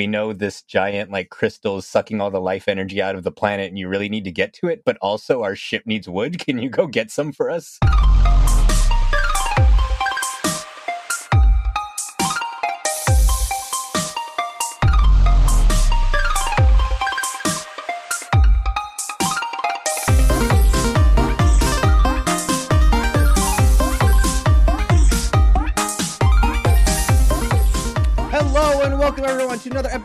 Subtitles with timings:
[0.00, 3.30] we know this giant like crystal is sucking all the life energy out of the
[3.30, 6.38] planet and you really need to get to it, but also our ship needs wood.
[6.46, 7.78] Can you go get some for us?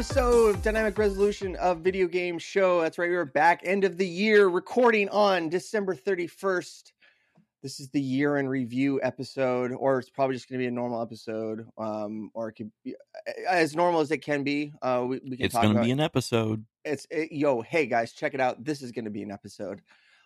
[0.07, 2.80] Episode of Dynamic Resolution of Video Game Show.
[2.80, 6.91] That's right, we are back end of the year, recording on December 31st.
[7.63, 10.71] This is the year in review episode, or it's probably just going to be a
[10.71, 12.95] normal episode, um, or it could be
[13.49, 14.71] as normal as it can be.
[14.80, 16.63] Uh, we, we can It's going to be an episode.
[16.83, 19.81] it's it, yo hey guys check it out this is going to be an episode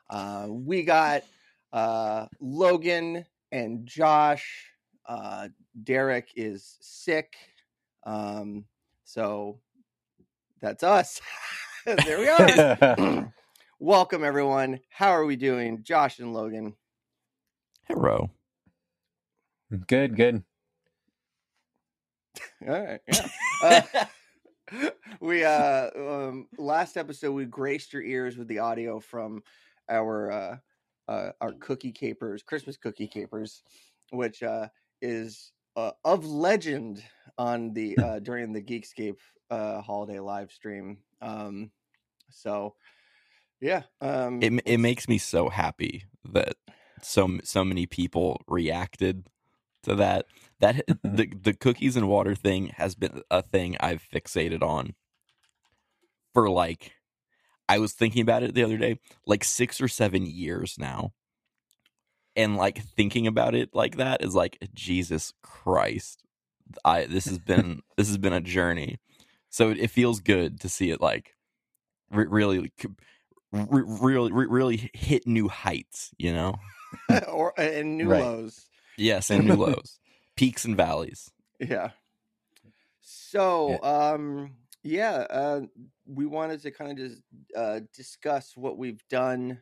[0.09, 1.23] uh we got
[1.71, 4.65] uh logan and josh
[5.07, 5.47] uh
[5.83, 7.35] derek is sick
[8.05, 8.65] um
[9.05, 9.57] so
[10.61, 11.21] that's us.
[11.85, 13.33] There we are.
[13.79, 14.81] Welcome everyone.
[14.89, 16.75] How are we doing josh and logan?
[17.87, 18.29] Hello.
[19.87, 20.43] good, good.
[22.67, 23.83] all right yeah.
[24.71, 29.41] Uh, we uh um last episode we graced your ears with the audio from
[29.89, 30.57] our uh
[31.07, 33.63] uh our cookie capers christmas cookie capers
[34.11, 34.67] which uh
[35.01, 37.03] is uh, of legend
[37.39, 39.17] on the uh during the geekscape
[39.51, 41.71] uh holiday live stream um
[42.29, 42.75] so
[43.61, 46.55] yeah um It, it makes me so happy that
[47.01, 49.25] so so many people reacted
[49.83, 50.27] to that.
[50.59, 54.95] That the the cookies and water thing has been a thing I've fixated on
[56.33, 56.93] for like
[57.69, 61.13] I was thinking about it the other day, like 6 or 7 years now.
[62.35, 66.23] And like thinking about it like that is like Jesus Christ.
[66.85, 68.97] I this has been this has been a journey.
[69.49, 71.33] So it, it feels good to see it like
[72.11, 72.71] re- really
[73.51, 76.55] re- really re- really hit new heights, you know?
[77.27, 78.21] or and new Right.
[78.21, 78.65] lows
[78.97, 79.99] Yes, and new lows,
[80.35, 81.31] peaks and valleys.
[81.59, 81.91] Yeah.
[83.01, 85.61] So, um, yeah, uh,
[86.05, 87.21] we wanted to kind of just
[87.55, 89.61] uh, discuss what we've done.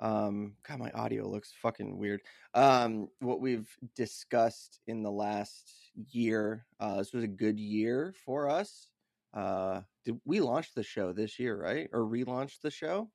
[0.00, 2.22] Um, God, my audio looks fucking weird.
[2.54, 5.72] Um, what we've discussed in the last
[6.10, 6.66] year.
[6.80, 8.90] Uh, this was a good year for us.
[9.32, 11.88] Uh, did we launch the show this year, right?
[11.92, 13.10] Or relaunch the show?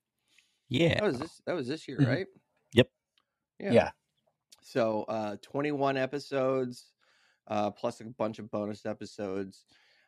[0.69, 0.95] Yeah.
[0.95, 1.41] That was this.
[1.45, 2.07] That was this year, Mhm.
[2.07, 2.27] right?
[2.73, 2.91] Yep.
[3.59, 3.91] Yeah.
[4.63, 6.93] So uh 21 episodes,
[7.47, 9.65] uh plus a bunch of bonus episodes.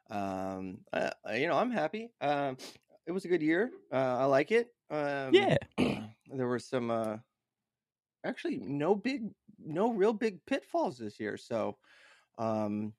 [0.10, 2.12] Um uh, you know, I'm happy.
[2.22, 2.58] Um
[3.06, 3.72] it was a good year.
[3.92, 4.70] Uh I like it.
[4.90, 5.58] Um Yeah.
[6.32, 7.18] there were some uh
[8.26, 9.30] actually no big
[9.64, 11.38] no real big pitfalls this year.
[11.38, 11.78] So
[12.38, 12.94] um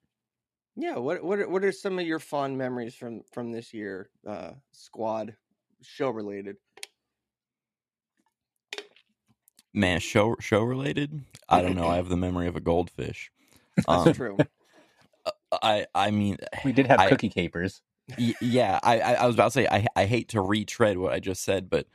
[0.75, 4.09] yeah, what what are, what are some of your fond memories from from this year
[4.27, 5.35] uh squad
[5.81, 6.57] show related?
[9.73, 11.21] Man, show show related?
[11.49, 11.87] I don't know.
[11.87, 13.31] I have the memory of a goldfish.
[13.75, 14.37] That's Um, true.
[15.61, 17.81] I I mean, We did have I- cookie capers.
[18.17, 18.79] y- yeah.
[18.83, 21.43] I I I was about to say I I hate to retread what I just
[21.43, 21.87] said, but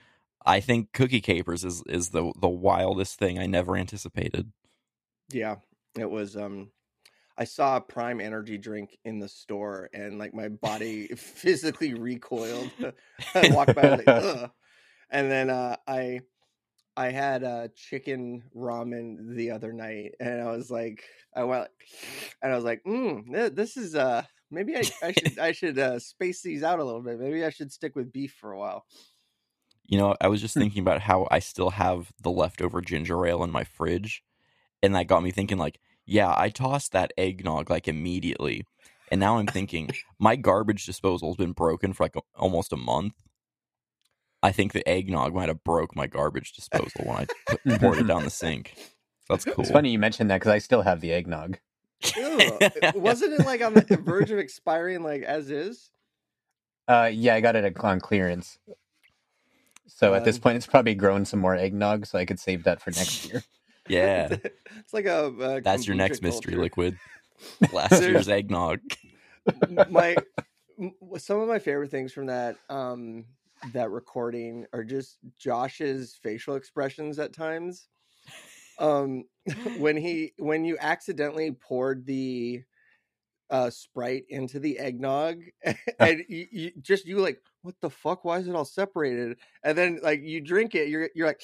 [0.44, 4.52] I think Cookie Capers is is the the wildest thing I never anticipated.
[5.32, 5.56] Yeah,
[5.98, 6.36] it was.
[6.36, 6.70] Um,
[7.40, 12.70] I saw a Prime Energy drink in the store, and like my body physically recoiled.
[13.34, 14.50] I walked by, I was like, Ugh.
[15.10, 16.20] and then uh, I,
[16.96, 21.68] I had uh, chicken ramen the other night, and I was like, I went,
[22.42, 25.98] and I was like, mm, this is uh, maybe I, I should I should uh,
[25.98, 27.18] space these out a little bit.
[27.18, 28.84] Maybe I should stick with beef for a while.
[29.90, 30.60] You know, I was just Hmm.
[30.60, 34.22] thinking about how I still have the leftover ginger ale in my fridge,
[34.82, 35.58] and that got me thinking.
[35.58, 38.64] Like, yeah, I tossed that eggnog like immediately,
[39.10, 43.14] and now I'm thinking my garbage disposal's been broken for like a, almost a month.
[44.42, 48.06] I think the eggnog might have broke my garbage disposal when I put, poured it
[48.06, 48.74] down the sink.
[49.28, 49.64] That's cool.
[49.64, 51.58] It's funny you mentioned that because I still have the eggnog.
[52.16, 52.58] Ew.
[52.94, 55.90] Wasn't it like on the verge of expiring, like as is?
[56.88, 58.58] Uh, yeah, I got it on clearance.
[59.96, 62.64] So at this Um, point, it's probably grown some more eggnog, so I could save
[62.64, 63.42] that for next year.
[63.88, 64.28] Yeah,
[64.78, 66.96] it's like a, a that's your kombucha next mystery liquid.
[67.72, 68.80] Last year's eggnog.
[69.90, 70.16] my
[71.18, 73.24] some of my favorite things from that um
[73.72, 77.88] that recording are just Josh's facial expressions at times.
[78.78, 79.24] Um
[79.78, 82.62] when he when you accidentally poured the
[83.50, 85.42] uh sprite into the eggnog
[85.98, 88.24] and you, you just you like what the fuck?
[88.24, 89.38] Why is it all separated?
[89.62, 91.42] And then like you drink it you're you're like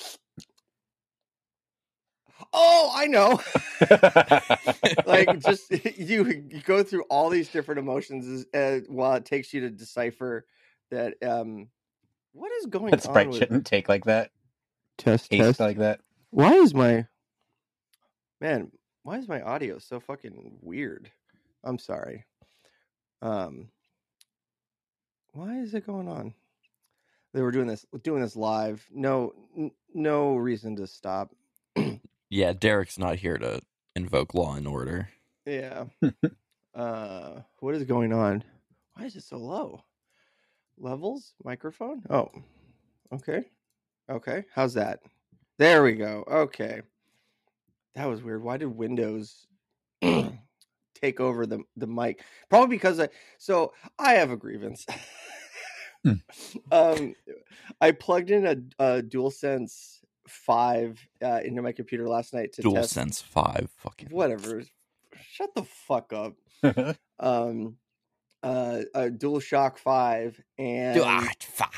[2.53, 3.41] Oh, I know.
[5.07, 9.61] like just you, you go through all these different emotions uh, while it takes you
[9.63, 10.47] to decipher
[10.91, 11.69] that um
[12.33, 14.31] what is going that on Sprite with shouldn't take like that,
[14.99, 15.61] test taste test.
[15.61, 16.01] like that.
[16.31, 17.07] why is my
[18.41, 18.71] man
[19.03, 21.11] why is my audio so fucking weird?
[21.65, 22.25] I'm sorry.
[23.23, 23.69] Um
[25.37, 26.35] why is it going on?
[27.35, 28.85] They were doing this doing this live.
[28.91, 31.31] No n- no reason to stop.
[32.29, 33.61] Yeah, Derek's not here to
[33.95, 35.09] invoke law and order.
[35.45, 35.85] yeah.
[36.75, 38.43] Uh what is going on?
[38.95, 39.83] Why is it so low?
[40.77, 41.35] Levels?
[41.45, 42.03] Microphone?
[42.11, 42.31] Oh
[43.13, 43.45] okay.
[44.11, 45.01] Okay how's that?
[45.59, 46.25] There we go.
[46.29, 46.83] Okay.
[47.95, 48.43] That was weird.
[48.43, 49.47] Why did windows
[50.95, 52.23] take over the the mic?
[52.51, 54.85] Probably because i so i have a grievance.
[54.89, 54.97] Hmm.
[56.73, 57.15] um
[57.81, 62.75] i plugged in a, a DualSense 5 uh, into my computer last night to Dual
[62.83, 64.63] test Five, fucking whatever
[65.31, 66.35] shut the fuck up
[67.21, 67.77] um
[68.43, 71.75] uh a DualShock 5 and Ah, fuck.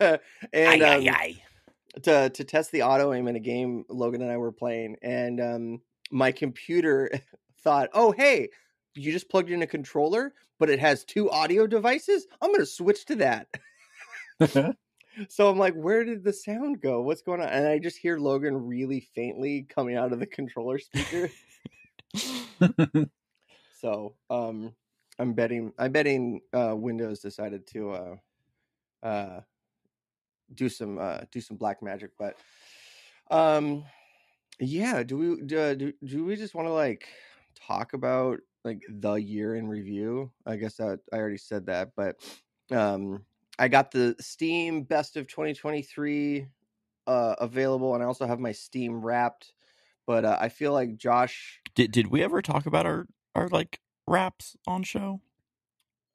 [0.00, 0.20] and
[0.54, 1.42] Aye, um, aye, aye.
[2.02, 5.40] to to test the auto aim in a game Logan and I were playing, and
[5.40, 5.80] um,
[6.10, 7.10] my computer
[7.62, 8.50] thought, "Oh, hey,
[8.98, 12.26] you just plugged in a controller, but it has two audio devices.
[12.40, 13.48] I'm going to switch to that."
[15.28, 17.02] so I'm like, "Where did the sound go?
[17.02, 20.78] What's going on?" And I just hear Logan really faintly coming out of the controller
[20.78, 21.30] speaker.
[23.80, 24.74] so um,
[25.18, 28.16] I'm betting I'm betting uh, Windows decided to uh,
[29.02, 29.40] uh,
[30.54, 32.36] do some uh, do some black magic, but
[33.30, 33.84] um,
[34.60, 35.02] yeah.
[35.02, 37.08] Do we do, uh, do, do we just want to like
[37.54, 40.30] talk about like the year in review?
[40.46, 42.16] I guess that I already said that, but
[42.70, 43.24] um,
[43.58, 46.46] I got the Steam Best of 2023
[47.06, 49.52] uh, available, and I also have my Steam Wrapped.
[50.06, 51.60] But uh, I feel like Josh.
[51.74, 55.20] Did did we ever talk about our our like wraps on show?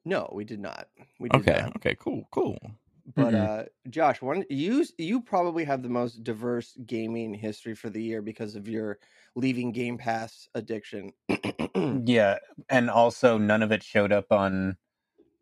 [0.04, 0.88] No, we did not.
[1.18, 1.76] We did Okay, not.
[1.76, 2.58] okay, cool, cool.
[3.06, 3.36] But Mhm.
[3.36, 8.22] uh Josh, one you you probably have the most diverse gaming history for the year
[8.22, 8.98] because of your
[9.36, 11.12] leaving Game Pass addiction.
[12.06, 14.78] yeah, and also none of it showed up on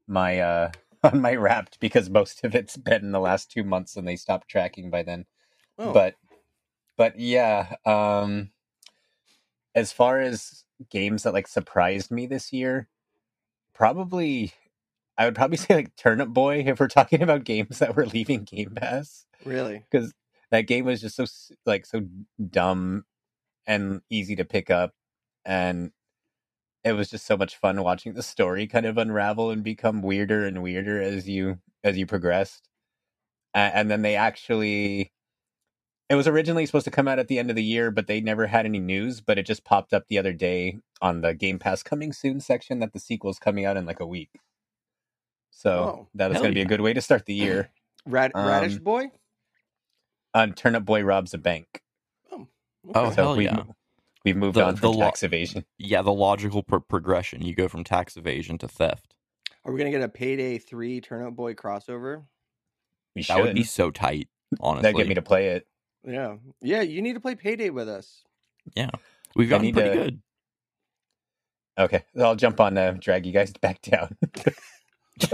[0.08, 0.72] my uh
[1.04, 4.16] on my Wrapped because most of it's been in the last two months and they
[4.16, 5.26] stopped tracking by then.
[5.78, 6.16] oh, But
[6.96, 8.50] but yeah, um
[9.74, 12.88] as far as games that like surprised me this year,
[13.74, 14.52] probably
[15.22, 18.42] I would probably say like Turnip Boy if we're talking about games that were leaving
[18.44, 19.24] Game Pass.
[19.44, 19.84] Really?
[19.90, 20.12] because
[20.50, 21.24] that game was just so
[21.66, 22.02] like so
[22.50, 23.04] dumb
[23.66, 24.92] and easy to pick up
[25.44, 25.90] and
[26.84, 30.44] it was just so much fun watching the story kind of unravel and become weirder
[30.46, 32.68] and weirder as you as you progressed.
[33.54, 35.12] A- and then they actually
[36.08, 38.20] it was originally supposed to come out at the end of the year but they
[38.20, 41.58] never had any news but it just popped up the other day on the game
[41.58, 44.30] pass coming soon section that the sequel's coming out in like a week
[45.54, 47.70] so Oh, that was hell going to be a good way to start the year
[48.06, 49.10] Rad- Radish Um, Boy?
[50.34, 51.82] on turnip boy robs a bank
[52.32, 52.48] Oh,
[52.94, 53.14] Oh, okay.
[53.14, 53.62] hell we've, yeah.
[54.24, 57.42] we've moved The- on the from lo- tax evasion Yeah, the logical pro- progression.
[57.42, 59.14] You go from tax evasion to theft.
[59.64, 62.24] Are we gonna get a Payday Three Turnip Boy crossover?
[63.14, 64.28] we That should would be so tight.
[64.60, 65.66] Honestly, that get me to play it
[66.04, 66.80] Yeah, yeah.
[66.82, 68.24] You need to play Payday with us.
[68.74, 68.90] Yeah.
[69.36, 70.22] We've I gotten need pretty to- good.
[71.78, 74.16] okay i'll jump on uh, drag you guys back down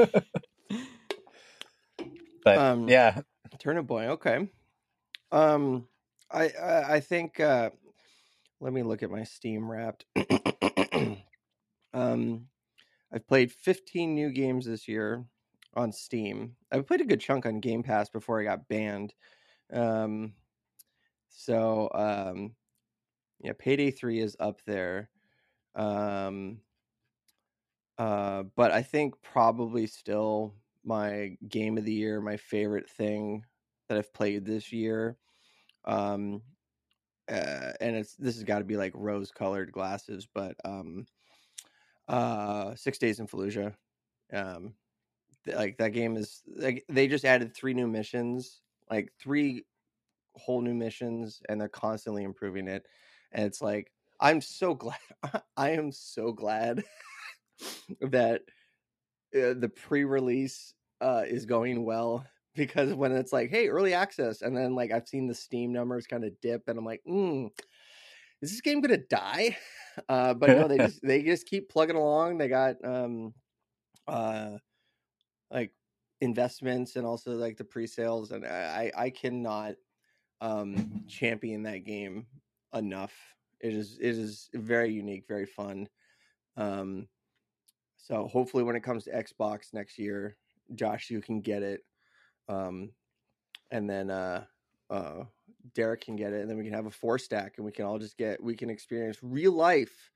[2.44, 3.20] but Um, yeah
[3.58, 4.06] Turnip Boy.
[4.08, 4.48] Okay.
[5.32, 5.88] Um,
[6.30, 7.40] I I, I think.
[7.40, 7.70] Uh,
[8.60, 10.04] let me look at my Steam Wrapped.
[11.94, 12.46] um,
[13.12, 15.24] I've played 15 new games this year
[15.74, 16.56] on Steam.
[16.72, 19.14] I've played a good chunk on Game Pass before I got banned.
[19.72, 20.32] Um,
[21.28, 22.54] so um,
[23.40, 25.08] yeah, Payday Three is up there.
[25.76, 26.58] Um,
[27.98, 33.44] uh, but I think probably still my game of the year, my favorite thing
[33.88, 35.18] that I've played this year.
[35.84, 36.42] Um,
[37.28, 41.06] uh, and it's this has got to be like rose colored glasses, but um,
[42.08, 43.74] uh, Six Days in Fallujah.
[44.32, 44.74] Um,
[45.44, 49.64] th- like that game is like they just added three new missions, like three
[50.34, 52.86] whole new missions, and they're constantly improving it.
[53.32, 54.98] And it's like I'm so glad.
[55.56, 56.84] I am so glad
[58.00, 58.42] that
[59.34, 64.56] uh, the pre-release uh, is going well because when it's like, hey, early access, and
[64.56, 67.50] then like I've seen the Steam numbers kind of dip, and I'm like, mm,
[68.42, 69.56] is this game gonna die?
[70.08, 72.38] Uh, but no, they just they just keep plugging along.
[72.38, 73.34] They got um,
[74.06, 74.58] uh,
[75.50, 75.72] like
[76.20, 79.74] investments and also like the pre-sales, and I I I cannot
[80.40, 82.28] um, champion that game
[82.74, 83.14] enough.
[83.60, 85.88] It is it is very unique, very fun.
[86.56, 87.08] Um,
[87.98, 90.36] so hopefully, when it comes to Xbox next year,
[90.74, 91.84] Josh, you can get it,
[92.48, 92.90] um,
[93.70, 94.44] and then uh,
[94.88, 95.24] uh,
[95.74, 97.84] Derek can get it, and then we can have a four stack, and we can
[97.84, 100.10] all just get we can experience real life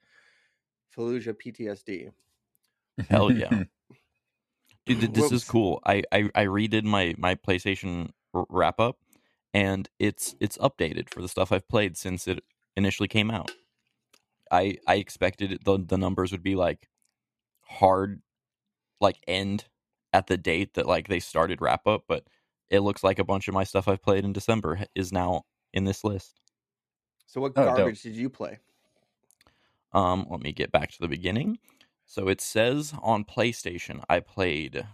[0.96, 2.12] Fallujah PTSD.
[3.08, 3.64] Hell yeah.
[4.86, 5.80] Dude, th- this is cool.
[5.84, 8.98] I, I I redid my my PlayStation wrap up,
[9.54, 12.42] and it's it's updated for the stuff I've played since it
[12.76, 13.52] initially came out.
[14.50, 16.88] I I expected it, the the numbers would be like
[17.72, 18.22] hard,
[19.00, 19.64] like end
[20.12, 22.24] at the date that like they started wrap up, but
[22.70, 25.84] it looks like a bunch of my stuff I've played in December is now in
[25.84, 26.40] this list.
[27.26, 27.76] So what Oh, dope.
[27.76, 28.58] garbage did you play?
[29.92, 31.58] Um, let me get back to the beginning.
[32.06, 34.86] So it says on PlayStation, I played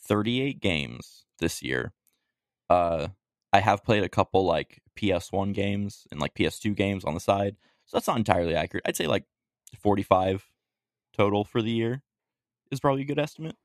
[0.00, 1.92] 38 games this year.
[2.68, 3.08] Uh,
[3.52, 7.56] I have played a couple like PS1 games and like PS2 games on the side,
[7.86, 8.84] so that's not entirely accurate.
[8.86, 9.24] I'd say like
[9.78, 10.50] 45
[11.14, 12.02] total for the year
[12.70, 13.56] is probably a good estimate.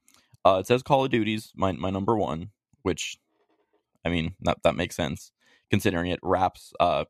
[0.45, 2.49] Uh, it says Call of Duty's my my number one,
[2.81, 3.17] which
[4.05, 5.31] I mean that that makes sense
[5.69, 7.05] considering it wraps uh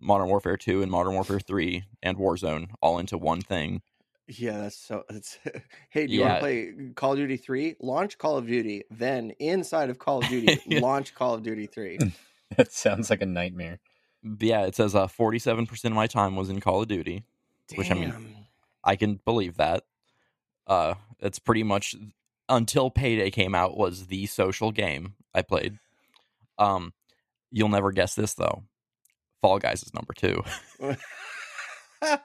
[0.00, 3.80] Modern Warfare 2 and Modern Warfare 3 and Warzone all into one thing.
[4.26, 5.04] Yeah, that's so.
[5.10, 5.38] It's
[5.90, 7.76] hey, do you want to play Call of Duty three?
[7.80, 10.80] Launch Call of Duty, then inside of Call of Duty, Yeah.
[10.80, 11.98] launch Call of Duty three.
[12.56, 13.80] That sounds like a nightmare.
[14.22, 17.24] But yeah, it says uh, 47% of my time was in Call of Duty.
[17.74, 18.14] Which, I mean,
[18.84, 19.82] I can believe that.
[20.66, 21.94] Uh, it's pretty much
[22.48, 25.78] until Payday came out was the social game I played.
[26.58, 26.92] Um,
[27.50, 28.62] you'll never guess this though.
[29.42, 30.42] Fall Guys is number two.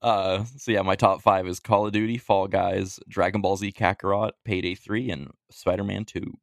[0.00, 3.72] Uh, so yeah, my top five is Call of Duty, Fall Guys, Dragon Ball Z
[3.72, 6.34] Kakarot, Payday Three, and Spider Man Two.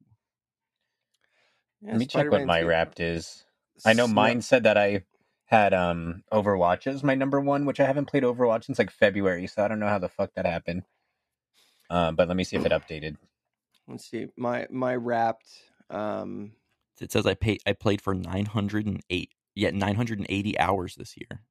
[1.80, 2.66] Yeah, Let me check what my 2.
[2.66, 3.44] wrapped is.
[3.84, 5.04] I know Snap- mine said that I
[5.46, 9.46] had um Overwatch as my number one, which I haven't played Overwatch since like February,
[9.46, 10.82] so I don't know how the fuck that happened.
[11.92, 13.16] Um, but let me see if it updated.
[13.86, 14.28] Let's see.
[14.36, 15.46] My my wrapped.
[15.90, 16.52] Um,
[17.00, 20.26] It says I pay I played for nine hundred and eight, yeah, nine hundred and
[20.30, 21.42] eighty hours this year.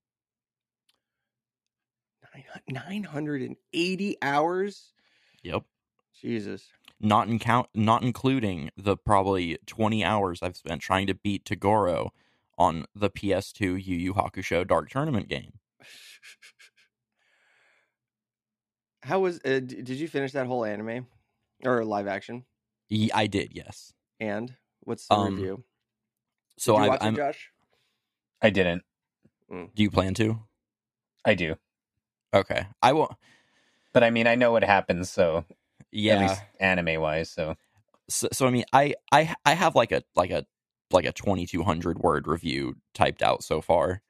[2.67, 4.93] nine hundred and eighty hours.
[5.43, 5.63] Yep.
[6.19, 6.67] Jesus.
[6.99, 12.09] not in count not including the probably 20 hours I've spent trying to beat Toguro
[12.59, 15.53] on the PS2 Yu Yu Hakusho Dark Tournament game.
[19.03, 19.37] How was?
[19.45, 21.07] Uh, did you finish that whole anime
[21.65, 22.45] or live action?
[22.89, 23.93] Ye- I did, yes.
[24.19, 25.63] And what's the Um, review?
[26.57, 27.13] So did you I, watch I'm.
[27.13, 27.49] it, Josh?
[28.41, 28.83] I didn't.
[29.75, 30.39] Do you plan to?
[31.25, 31.55] I do.
[32.33, 33.11] Okay, I won't.
[33.93, 35.45] But I mean I know what happens, so at
[35.91, 36.19] Yeah.
[36.21, 37.55] least anime wise, so
[38.09, 40.45] So, so I mean, I I I have like a like a
[40.91, 44.01] like a 2200 word review typed out so far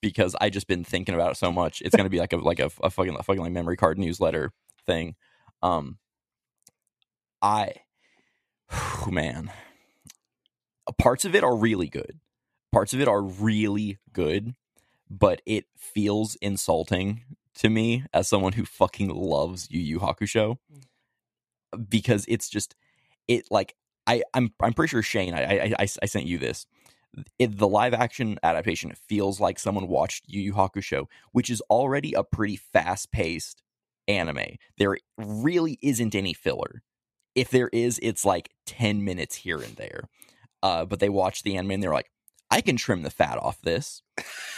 [0.00, 1.82] because I just been thinking about it so much.
[1.82, 4.52] It's gonna be like a like a, a fucking a fucking like memory card newsletter
[4.86, 5.14] thing.
[5.62, 5.98] Um,
[7.42, 7.74] I,
[8.70, 9.50] whew, man,
[10.98, 12.20] parts of it are really good.
[12.72, 14.54] Parts of it are really good,
[15.08, 17.22] but it feels insulting
[17.56, 20.58] to me as someone who fucking loves Yu Yu Hakusho
[21.88, 22.74] because it's just
[23.28, 23.74] it like
[24.06, 26.66] I I'm I'm pretty sure Shane I I I, I sent you this.
[27.38, 32.14] It, the live action adaptation feels like someone watched Yu Yu Hakusho, which is already
[32.14, 33.62] a pretty fast paced
[34.08, 34.56] anime.
[34.78, 36.82] There really isn't any filler.
[37.34, 40.08] If there is, it's like ten minutes here and there.
[40.62, 42.10] Uh, but they watched the anime and they're like,
[42.50, 44.02] I can trim the fat off this.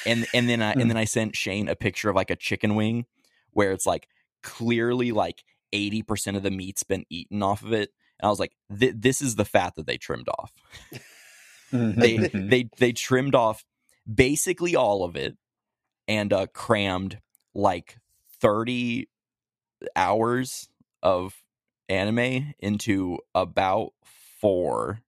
[0.06, 2.74] And and then I and then I sent Shane a picture of like a chicken
[2.74, 3.06] wing
[3.52, 4.08] where it's like
[4.42, 5.42] clearly like
[5.74, 7.90] 80% of the meat's been eaten off of it.
[8.20, 10.52] And I was like, this is the fat that they trimmed off.
[11.72, 13.64] They they they trimmed off
[14.12, 15.36] basically all of it
[16.06, 17.20] and uh crammed
[17.54, 17.98] like
[18.40, 19.08] 30
[19.96, 20.68] hours
[21.02, 21.42] of
[21.88, 23.92] anime into about
[24.40, 25.00] 4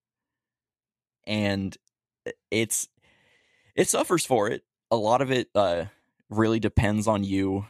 [1.26, 1.76] and
[2.50, 2.88] it's
[3.76, 4.64] it suffers for it.
[4.90, 5.86] A lot of it uh
[6.30, 7.66] really depends on you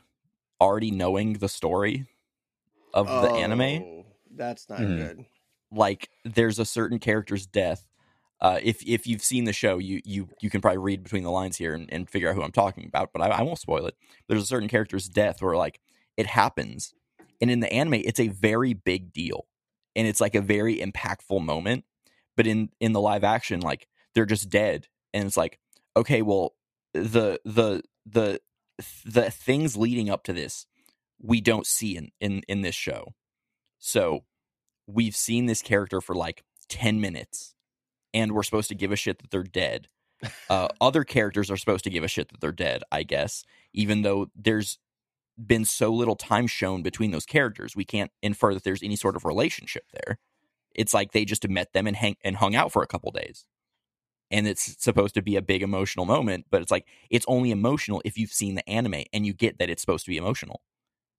[0.61, 2.07] already knowing the story
[2.95, 4.97] of the anime Oh, That's not Mhm.
[4.97, 5.27] good.
[5.73, 7.87] like there's a certain character's death.
[8.41, 11.31] Uh, if if you've seen the show, you you you can probably read between the
[11.31, 13.11] lines here and, and figure out who I'm talking about.
[13.13, 13.95] But I, I won't spoil it.
[14.29, 15.81] There's a certain character's death where like
[16.17, 16.95] it happens,
[17.41, 19.47] and in the anime, it's a very big deal,
[19.95, 21.85] and it's like a very impactful moment.
[22.37, 25.59] But in in the live action, like they're just dead, and it's like
[25.97, 26.55] okay, well
[26.95, 28.41] the the the
[29.05, 30.67] the things leading up to this
[31.23, 33.15] we don't see in in in this show,
[33.79, 34.25] so
[34.87, 37.55] we've seen this character for like 10 minutes
[38.15, 39.89] and we're supposed to give a shit that they're dead
[40.51, 44.03] Uh, other characters are supposed to give a shit that they're dead, I guess, even
[44.03, 44.79] though there's
[45.45, 47.77] been so little time shown between those characters.
[47.77, 50.19] We can't infer that there's any sort of relationship there.
[50.75, 53.47] It's like they just met them and hang and hung out for a couple days.
[54.31, 58.03] And it's supposed to be a big emotional moment, but it's like it's only emotional
[58.05, 60.61] if you've seen the anime and you get that it's supposed to be emotional.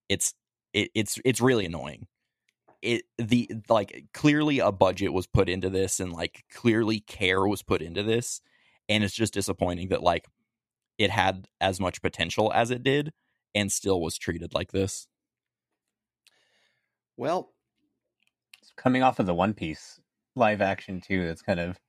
[0.09, 0.33] It's
[0.73, 2.07] it, it's it's really annoying.
[2.81, 7.61] It the like clearly a budget was put into this and like clearly care was
[7.61, 8.41] put into this
[8.89, 10.25] and it's just disappointing that like
[10.97, 13.13] it had as much potential as it did
[13.53, 15.07] and still was treated like this.
[17.17, 17.53] Well,
[18.61, 19.99] It's coming off of the One Piece
[20.35, 21.27] live action too.
[21.27, 21.79] That's kind of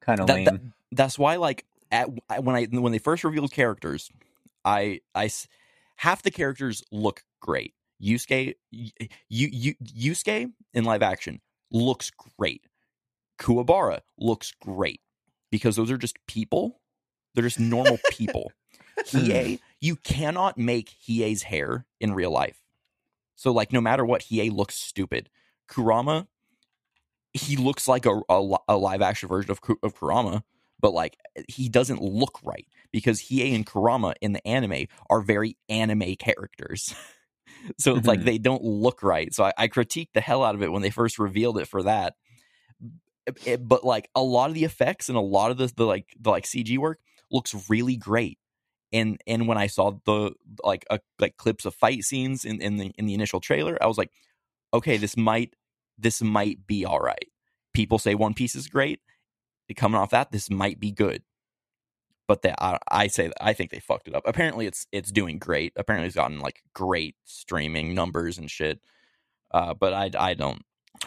[0.00, 0.44] kind of That- lame.
[0.44, 0.60] that-
[0.92, 2.08] That's why like at
[2.42, 4.10] when I when they first revealed characters,
[4.64, 5.28] i i
[5.96, 7.74] half the characters look great.
[8.02, 8.90] Yusuke you
[9.28, 12.64] you Yusuke in live action looks great.
[13.38, 15.00] Kuwabara looks great
[15.50, 16.80] because those are just people.
[17.34, 18.52] They're just normal people.
[19.06, 22.62] Hiei, you cannot make Hiei's hair in real life.
[23.34, 25.28] So like no matter what, Hiei looks stupid.
[25.68, 26.28] Kurama,
[27.32, 30.44] he looks like a, a, a live action version of of Kurama,
[30.80, 35.56] but like he doesn't look right because Hiei and Kurama in the anime are very
[35.68, 36.94] anime characters.
[37.78, 38.24] so it's like Mhm.
[38.24, 39.32] they don't look right.
[39.34, 41.82] So I, I critiqued the hell out of it when they first revealed it for
[41.82, 42.14] that.
[43.44, 46.06] It- but like a lot of the effects and a lot of the, the like
[46.20, 48.38] the like CG work looks really great.
[48.92, 50.32] And and when I saw the
[50.62, 53.86] like a, like clips of fight scenes in, in the in the initial trailer, I
[53.86, 54.10] was like,
[54.72, 55.54] okay, this might
[55.98, 57.28] this might be all right.
[57.74, 59.00] People say One Piece is great.
[59.76, 61.22] Coming off that, this might be good.
[62.28, 64.24] But that I, I say I think they fucked it up.
[64.26, 65.72] Apparently, it's it's doing great.
[65.76, 68.80] Apparently, it's gotten like great streaming numbers and shit.
[69.52, 70.62] Uh, but I I don't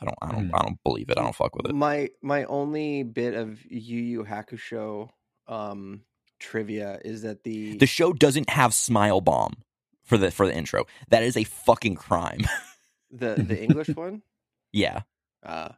[0.00, 1.18] I don't I don't I don't believe it.
[1.18, 1.74] I don't fuck with it.
[1.74, 5.08] my my only bit of Yu Yu Hakusho
[5.48, 6.02] um
[6.38, 9.54] trivia is that the The show doesn't have Smile Bomb
[10.04, 10.84] for the for the intro.
[11.08, 12.40] That is a fucking crime.
[13.10, 14.22] the the English one
[14.72, 15.02] yeah.
[15.44, 15.70] uh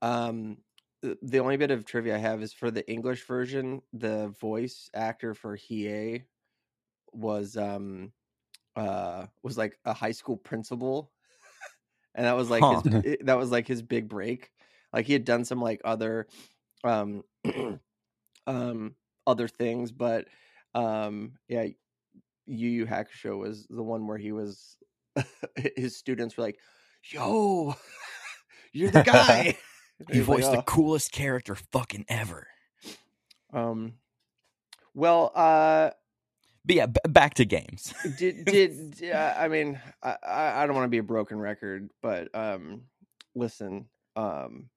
[0.00, 0.58] um
[1.02, 4.90] the- the only bit of trivia I have is for the English version the voice
[4.94, 6.24] actor for Hiei
[7.12, 8.12] was um
[8.76, 11.12] uh was like a high school principal
[12.14, 12.70] and that was like Huh.
[12.70, 14.50] his it- that was like his big break
[14.92, 16.26] like he had done some like other
[16.84, 17.24] um
[18.46, 18.94] um
[19.26, 20.28] other things but
[20.74, 21.66] um yeah
[22.46, 24.78] Yu Yu Hakusho was the one where he was
[25.76, 26.58] his students were like
[27.10, 27.74] yo
[28.72, 29.56] you're the guy
[30.08, 32.48] You He's like, voiced the "Oh." coolest character fucking ever.
[33.52, 33.94] um
[34.94, 35.90] well uh
[36.64, 37.92] But yeah, b- back to games.
[38.18, 41.90] did did uh, I mean I I I don't want to be a broken record,
[42.00, 42.82] but um
[43.34, 43.86] listen,
[44.16, 44.68] um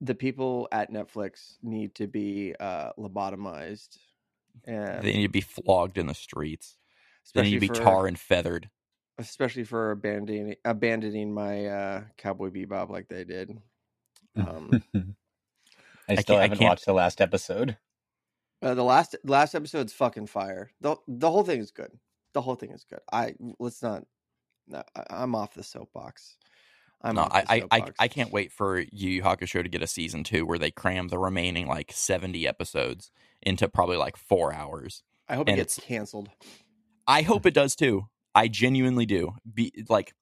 [0.00, 3.96] the people at Netflix need to be uh lobotomized
[4.66, 6.76] and they need to be flogged in the streets.
[7.34, 8.68] They need to be for tar and feathered.
[9.18, 13.56] especially for abandoning abandoning my uh Cowboy Bebop like they did.
[14.36, 14.82] Um
[16.08, 17.76] I I still I haven't can't- watched the last episode.
[18.62, 20.70] uh, the last last episode's fucking fire.
[20.80, 21.92] The the whole thing is good.
[22.34, 23.00] The whole thing is good.
[23.12, 24.04] I let's not
[24.68, 26.36] no, I, I'm off the soapbox.
[27.04, 27.84] I'm no, off I, the I, I.
[28.00, 31.08] I can't wait for Yu Yu Hakusho to get a season two where they cram
[31.08, 33.10] the remaining like seventy episodes
[33.42, 35.02] into probably like four hours.
[35.28, 36.30] I hope it gets canceled.
[37.06, 38.06] I hope it does too.
[38.34, 39.32] I genuinely do.
[39.52, 40.14] Be like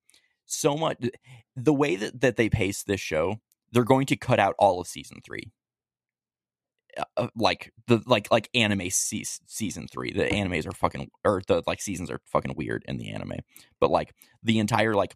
[0.47, 0.99] so much
[1.55, 3.37] the way that, that they pace this show,
[3.73, 5.53] they're going to cut out all of season three.
[6.99, 10.13] Uh, uh, like the like like anime se- season three.
[10.13, 13.39] The animes are fucking or the like seasons are fucking weird in the anime.
[13.79, 15.15] But like the entire like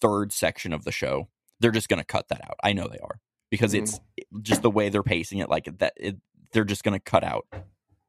[0.00, 1.28] third section of the show,
[1.60, 2.56] they're just gonna cut that out.
[2.64, 3.78] I know they are because Mm.
[3.82, 4.00] it's
[4.42, 5.48] just the way they're pacing it.
[5.48, 6.16] Like that, it,
[6.52, 7.46] they're just gonna cut out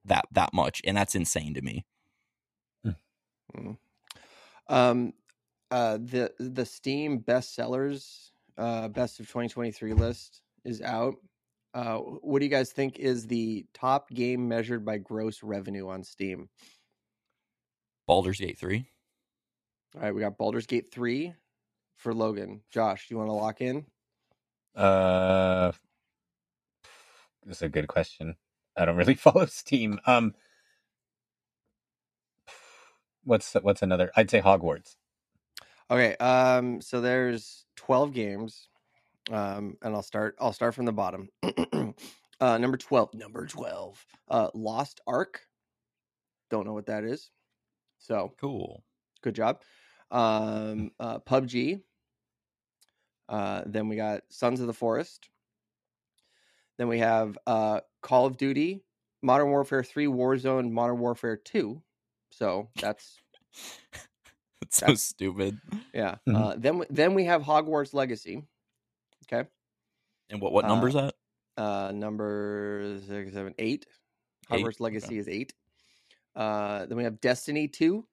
[0.06, 1.86] that that much, and that's insane to me.
[4.68, 5.14] Um,
[5.70, 11.16] uh, the the Steam bestsellers, uh, best of 2023 list is out.
[11.74, 16.04] Uh, what do you guys think is the top game measured by gross revenue on
[16.04, 16.48] Steam?
[18.06, 18.88] Baldur's Gate three.
[19.96, 21.34] All right, we got Baldur's Gate 3
[21.98, 22.62] for Logan.
[22.72, 23.86] Josh, do you want to lock in?
[24.76, 25.72] Uh,
[27.46, 28.36] that's a good question.
[28.76, 30.00] I don't really follow Steam.
[30.08, 30.34] Um,
[33.24, 34.12] what's what's another?
[34.16, 34.96] I'd say Hogwarts.
[35.94, 38.68] Okay, um, so there's 12 games.
[39.32, 41.30] Um, and I'll start I'll start from the bottom.
[42.42, 44.04] uh number 12, number 12.
[44.28, 45.42] Uh Lost Ark.
[46.50, 47.30] Don't know what that is.
[48.00, 48.84] So, Cool.
[49.22, 49.62] good job.
[50.10, 51.84] Um uh PUBG.
[53.30, 55.30] Uh then we got Sons of the Forest.
[56.80, 58.84] Then we have uh, Call of Duty,
[59.22, 61.80] Modern Warfare 3, Warzone, Modern Warfare 2.
[62.32, 63.20] So that's
[64.68, 65.60] It's so stupid.
[65.94, 66.16] yeah.
[66.28, 66.36] Mhm.
[66.36, 68.44] Uh, then we- then we have Hogwarts Legacy.
[69.32, 69.48] Okay.
[70.30, 71.14] And what what Uh, number is that?
[71.58, 73.86] Uh, number six, seven, eight.
[74.52, 74.84] Eight, Hogwarts okay.
[74.84, 75.54] Legacy is eight.
[76.36, 78.08] Uh, then we have Destiny 2.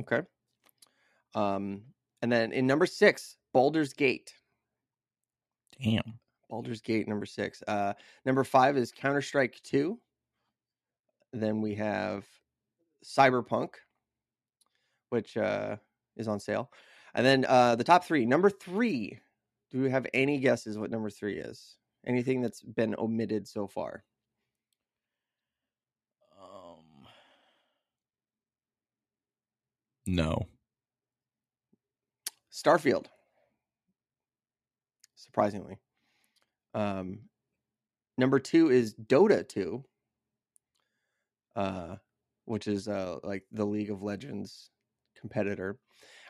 [0.00, 0.22] Okay.
[1.34, 1.82] Um,
[2.22, 4.32] and then in number six, Baldur's Gate.
[5.80, 6.18] Damn.
[6.50, 7.62] Baldur's Gate number six.
[7.66, 9.98] Uh, number five is Counter Strike Two.
[11.32, 12.24] Then we have
[13.04, 13.70] Cyberpunk,
[15.10, 15.76] which uh,
[16.16, 16.70] is on sale,
[17.14, 18.26] and then uh, the top three.
[18.26, 19.18] Number three.
[19.72, 21.76] Do you have any guesses what number three is?
[22.06, 24.04] Anything that's been omitted so far?
[26.40, 27.08] Um.
[30.06, 30.46] No.
[32.52, 33.06] Starfield.
[35.16, 35.78] Surprisingly.
[36.72, 37.20] Um,
[38.16, 39.84] number two is Dota 2,
[41.56, 41.96] uh,
[42.46, 44.70] which is uh, like the League of Legends
[45.30, 45.78] competitor.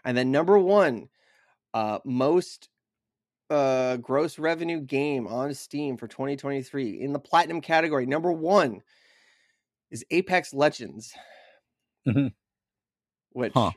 [0.05, 1.09] And then number one,
[1.75, 2.69] uh, most
[3.51, 8.07] uh, gross revenue game on Steam for 2023 in the platinum category.
[8.07, 8.81] Number one
[9.91, 11.13] is Apex Legends,
[12.07, 12.33] Mhm.
[13.31, 13.71] which Huh.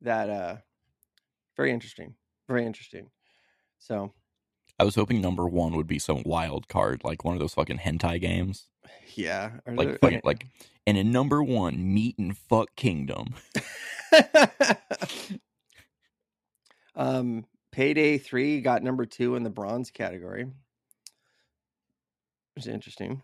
[0.00, 0.56] that uh,
[1.56, 2.14] very interesting,
[2.48, 3.10] very interesting.
[3.78, 4.12] So
[4.78, 7.78] I was hoping number one would be some wild card, like one of those fucking
[7.78, 8.66] hentai games.
[9.14, 10.46] yeah, Like there- fucking like
[10.86, 13.34] and in number one, Meat and Fuck Kingdom.
[16.94, 20.44] um, Payday Three got number two in the bronze category.
[22.54, 23.22] Which is interesting.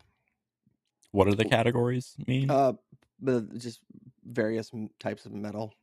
[1.13, 2.51] What are the categories mean?
[2.51, 2.75] Uh,
[3.57, 3.81] just
[4.25, 4.71] various
[5.01, 5.75] types of metal: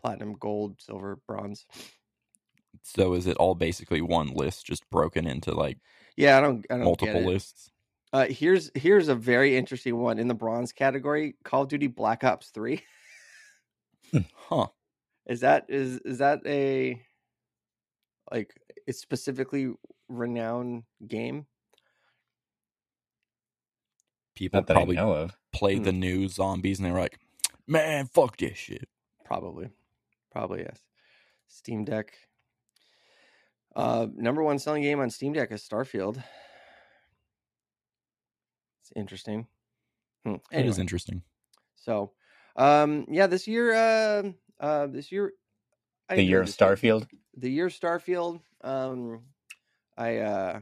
[0.00, 1.66] platinum, gold, silver, bronze.
[2.82, 5.78] so is it all basically one list just broken into like
[6.16, 7.26] Yeah, I don't, I don't multiple get it.
[7.26, 7.70] lists?
[8.12, 12.24] Uh, here's here's a very interesting one in the bronze category: Call of Duty Black
[12.24, 12.82] Ops Three.
[14.34, 14.68] Huh.
[15.26, 17.00] Is that is is that a
[18.32, 18.54] like
[18.86, 19.72] it's specifically
[20.08, 21.46] renowned game?
[24.36, 25.36] People Not that probably I know of.
[25.52, 27.18] played the new zombies and they were like,
[27.66, 28.88] Man, fuck this shit.
[29.24, 29.70] Probably,
[30.30, 30.80] probably yes.
[31.48, 32.12] Steam Deck.
[33.74, 36.22] Uh, number one selling game on Steam Deck is Starfield.
[38.82, 39.48] It's interesting.
[40.24, 40.36] Hmm.
[40.52, 41.22] It is interesting.
[41.74, 42.12] so
[42.56, 44.22] um, yeah, this year, uh,
[44.60, 45.32] uh, this year,
[46.08, 46.76] I The year of enjoyed this game.
[46.76, 47.08] Starfield.
[47.36, 48.40] the year of Starfield.
[48.62, 49.22] Um,
[49.96, 50.60] I uh,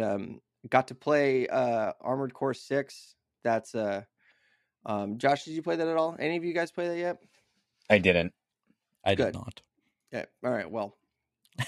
[0.00, 3.14] um, got to play uh, Armored Core Six.
[3.44, 4.02] That's uh,
[4.86, 5.44] um, Josh.
[5.44, 6.16] Did you play that at all?
[6.18, 7.18] Any of you guys play that yet?
[7.90, 8.32] I didn't.
[9.04, 9.32] I good.
[9.32, 9.62] did not.
[10.12, 10.24] Yeah.
[10.44, 10.70] All right.
[10.70, 10.96] Well,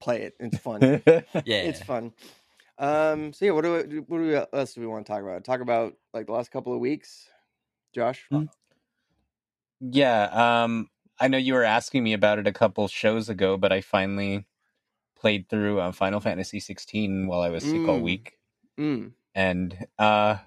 [0.00, 0.34] play it.
[0.40, 1.02] It's fun.
[1.44, 1.62] Yeah.
[1.62, 2.12] It's fun.
[2.78, 3.32] Um.
[3.32, 5.44] So yeah, what do we, what do we else do we want to talk about?
[5.44, 7.28] Talk about like the last couple of weeks,
[7.94, 8.30] Josh.
[8.30, 8.44] Hmm.
[9.80, 10.64] yeah.
[10.64, 10.88] Um.
[11.20, 14.46] I know you were asking me about it a couple shows ago, but I finally
[15.18, 18.02] played through uh, Final Fantasy 16 while I was sick all Mm.
[18.02, 18.38] week,
[18.78, 19.12] Mm.
[19.34, 20.38] and uh,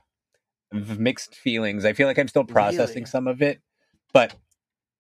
[0.72, 1.86] mixed feelings.
[1.86, 3.06] I feel like I'm still processing Really?
[3.06, 3.62] some of it,
[4.14, 4.36] but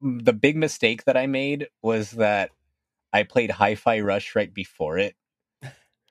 [0.01, 2.51] the big mistake that I made was that
[3.13, 5.15] I played Hi-Fi Rush right before it,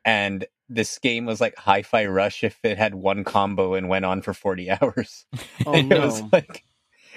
[0.04, 4.22] and this game was like Hi-Fi Rush if it had one combo and went on
[4.22, 5.26] for 40 hours.
[5.64, 6.28] Oh it was no.
[6.32, 6.64] like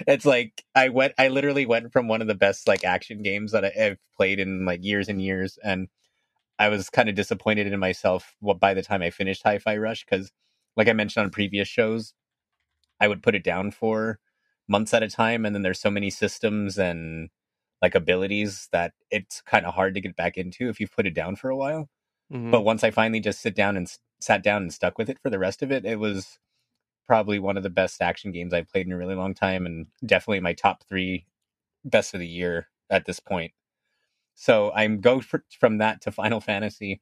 [0.06, 3.52] it's like I went I literally went from one of the best like action games
[3.52, 5.88] that I've played in like years and years and
[6.58, 10.30] I was kind of disappointed in myself by the time I finished Hi-Fi Rush cuz
[10.76, 12.14] like I mentioned on previous shows
[13.00, 14.20] I would put it down for
[14.68, 17.30] months at a time and then there's so many systems and
[17.82, 21.14] like abilities that it's kind of hard to get back into if you've put it
[21.14, 21.88] down for a while
[22.30, 22.50] Mhm.
[22.50, 23.90] but once I finally just sit down and
[24.20, 26.38] sat down and stuck with it for the rest of it, it was
[27.06, 29.86] probably one of the best action games I've played in a really long time, and
[30.06, 31.26] definitely my top three
[31.84, 33.52] best of the year at this point.
[34.34, 37.00] So I'm go for, from that to Final Fantasy,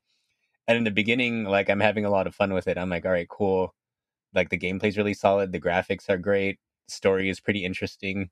[0.69, 2.79] and in the beginning, like I'm having a lot of fun with it.
[2.79, 3.75] I'm like, all right, cool.
[4.35, 8.31] Like the gameplay's really solid, the graphics are great, story is pretty interesting,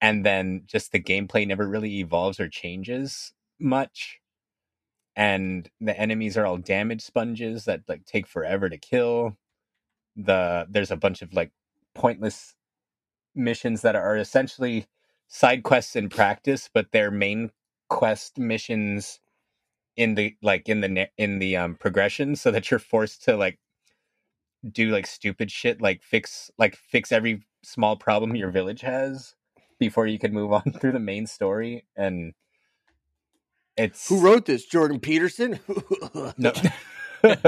[0.00, 4.20] and then just the gameplay never really evolves or changes much
[5.20, 9.38] and the enemies are all damage sponges that like take forever to kill.
[10.16, 11.52] The there's a bunch of like
[11.94, 12.54] pointless
[13.36, 14.86] missions that are essentially
[15.28, 17.50] side quests in practice but they're main
[17.90, 19.20] quest missions
[19.96, 23.58] in the like in the in the um progression so that you're forced to like
[24.72, 29.34] do like stupid shit like fix like fix every small problem your village has
[29.78, 32.34] before you can move on through the main story and
[33.84, 34.64] it's Who wrote this?
[34.64, 35.58] Jordan Peterson.
[36.36, 36.52] no.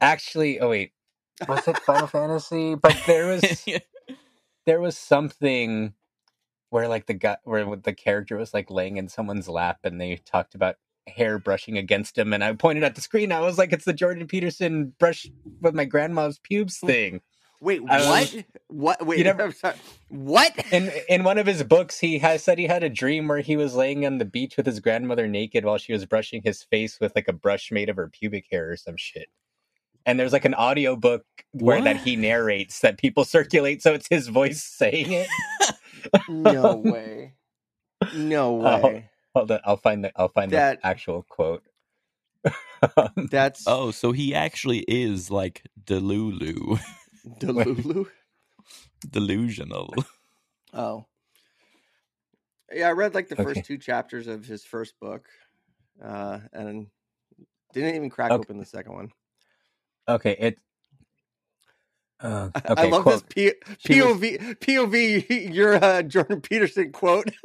[0.00, 0.92] Actually, oh wait,
[1.48, 2.74] was it Final Fantasy?
[2.74, 3.66] But there was
[4.66, 5.94] there was something
[6.70, 10.16] where like the guy where the character was like laying in someone's lap and they
[10.16, 10.76] talked about
[11.08, 13.94] hair brushing against him and I pointed at the screen I was like it's the
[13.94, 15.26] Jordan Peterson brush
[15.60, 17.22] with my grandma's pubes thing.
[17.60, 18.08] Wait, I what?
[18.34, 19.06] was- what?
[19.06, 19.74] Wait, You never- I'm sorry.
[20.08, 20.52] What?
[20.72, 23.56] In in one of his books he has said he had a dream where he
[23.56, 26.98] was laying on the beach with his grandmother naked while she was brushing his face
[27.00, 29.28] with like a brush made of her pubic hair or some shit.
[30.06, 34.08] And there's like an audio book where that he narrates that people circulate so it's
[34.08, 35.28] his voice saying it.
[36.28, 37.34] no way.
[38.14, 38.80] No Oh.
[38.86, 39.10] way.
[39.34, 41.64] Hold on, I'll find the I'll find That- the actual quote.
[43.30, 46.78] That's oh, so he actually is like Delulu,
[47.40, 48.06] Delulu.
[49.10, 49.94] delusional.
[50.74, 51.06] Oh.
[52.72, 55.26] Yeah, I read like the first two chapters of his first book,
[56.04, 56.88] uh, and
[57.72, 58.40] didn't even crack Okay.
[58.40, 59.10] open the second one.
[60.06, 60.58] okay, it.
[62.20, 63.28] Uh, I- okay, I love quote.
[63.28, 67.30] this P- She was- POV POV your uh, Jordan Peterson quote.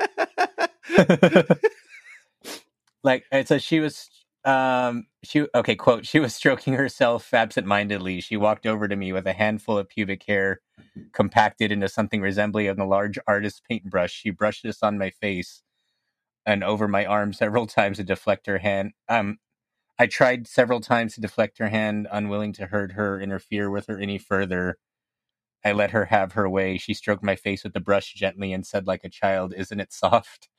[3.03, 4.09] like it says she was
[4.45, 8.21] um she okay quote she was stroking herself absent-mindedly.
[8.21, 10.61] She walked over to me with a handful of pubic hair
[11.13, 14.13] compacted into something resembling a large artist's paintbrush.
[14.13, 15.63] She brushed this on my face
[16.45, 19.39] and over my arm several times to deflect her hand um
[19.99, 23.99] i tried several times to deflect her hand unwilling to hurt her interfere with her
[23.99, 24.77] any further.
[25.65, 26.77] I let her have her way.
[26.77, 29.93] She stroked my face with the brush gently and said like a child isn't it
[29.93, 30.49] soft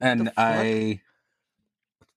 [0.00, 0.30] and?
[0.36, 1.00] I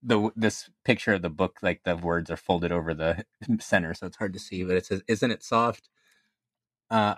[0.04, 3.26] the this picture of the book, like the words are folded over the
[3.60, 4.64] center, so it's hard to see.
[4.64, 5.90] But it says, "Isn't it soft?"
[6.92, 7.16] Uh,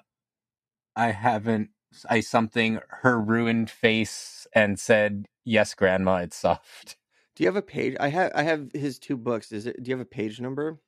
[0.96, 1.70] I haven't.
[2.10, 6.98] I something her ruined face and said, "Yes, Grandma, it's soft."
[7.36, 7.96] do you have a page?
[8.00, 9.52] I have I have his two books.
[9.52, 9.82] Is it?
[9.84, 10.80] Do you have a page number?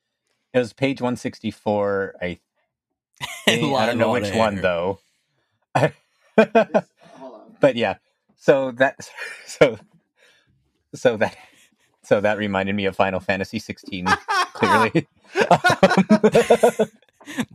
[0.53, 2.15] It was page one sixty four.
[2.21, 2.39] I
[3.45, 3.75] think.
[3.75, 4.99] I don't know which one though.
[7.61, 7.95] But yeah
[8.37, 8.97] so that
[9.45, 9.77] so
[10.95, 11.37] so that
[12.11, 14.07] so that reminded me of final fantasy 16
[14.53, 15.07] clearly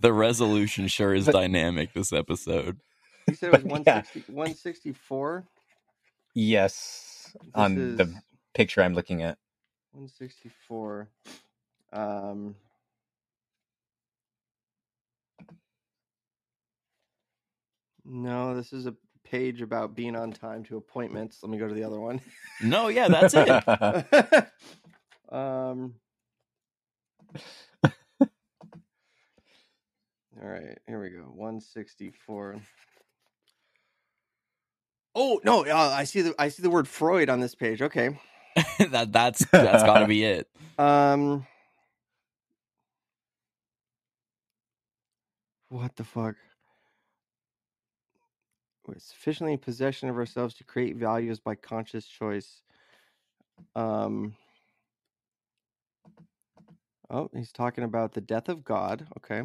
[0.00, 2.78] the resolution sure is But- dynamic this episode.
[3.28, 4.02] you said it was But, yeah.
[4.28, 5.46] 164?
[6.34, 8.14] yes This on the
[8.54, 9.38] picture i'm looking at
[9.92, 11.08] 164.
[11.92, 12.56] Um,
[18.04, 18.94] no, this is a
[19.30, 21.38] page about being on time to appointments.
[21.42, 22.20] Let me go to the other one.
[22.62, 23.50] No, yeah, that's it.
[25.32, 25.94] um.
[30.42, 31.22] All right, here we go.
[31.34, 32.60] 164.
[35.18, 35.64] Oh no!
[35.64, 37.80] Uh, I see the I see the word Freud on this page.
[37.80, 38.18] Okay.
[38.90, 40.46] that that's that's got to be it.
[40.78, 41.46] Um.
[45.70, 46.36] What the fuck?
[48.86, 52.62] We're sufficiently in possession of ourselves to create values by conscious choice.
[53.76, 54.34] Um.
[57.10, 59.06] Oh, he's talking about the death of God.
[59.18, 59.44] Okay.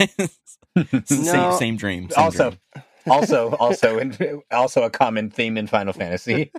[0.00, 0.58] It's
[1.18, 1.52] the same No.
[1.52, 2.10] same dream.
[2.10, 2.60] Same also dream.
[3.08, 4.16] also also in,
[4.52, 6.52] also a common theme in final fantasy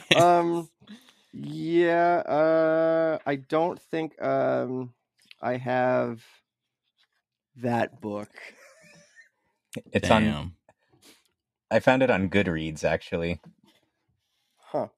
[0.14, 0.68] um
[1.32, 4.92] yeah uh i don't think um
[5.42, 6.22] i have
[7.56, 8.30] that book
[9.92, 10.56] it's on Damn.
[11.70, 13.40] I found it on goodreads actually.
[14.56, 14.88] Huh.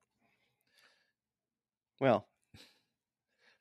[2.00, 2.26] Well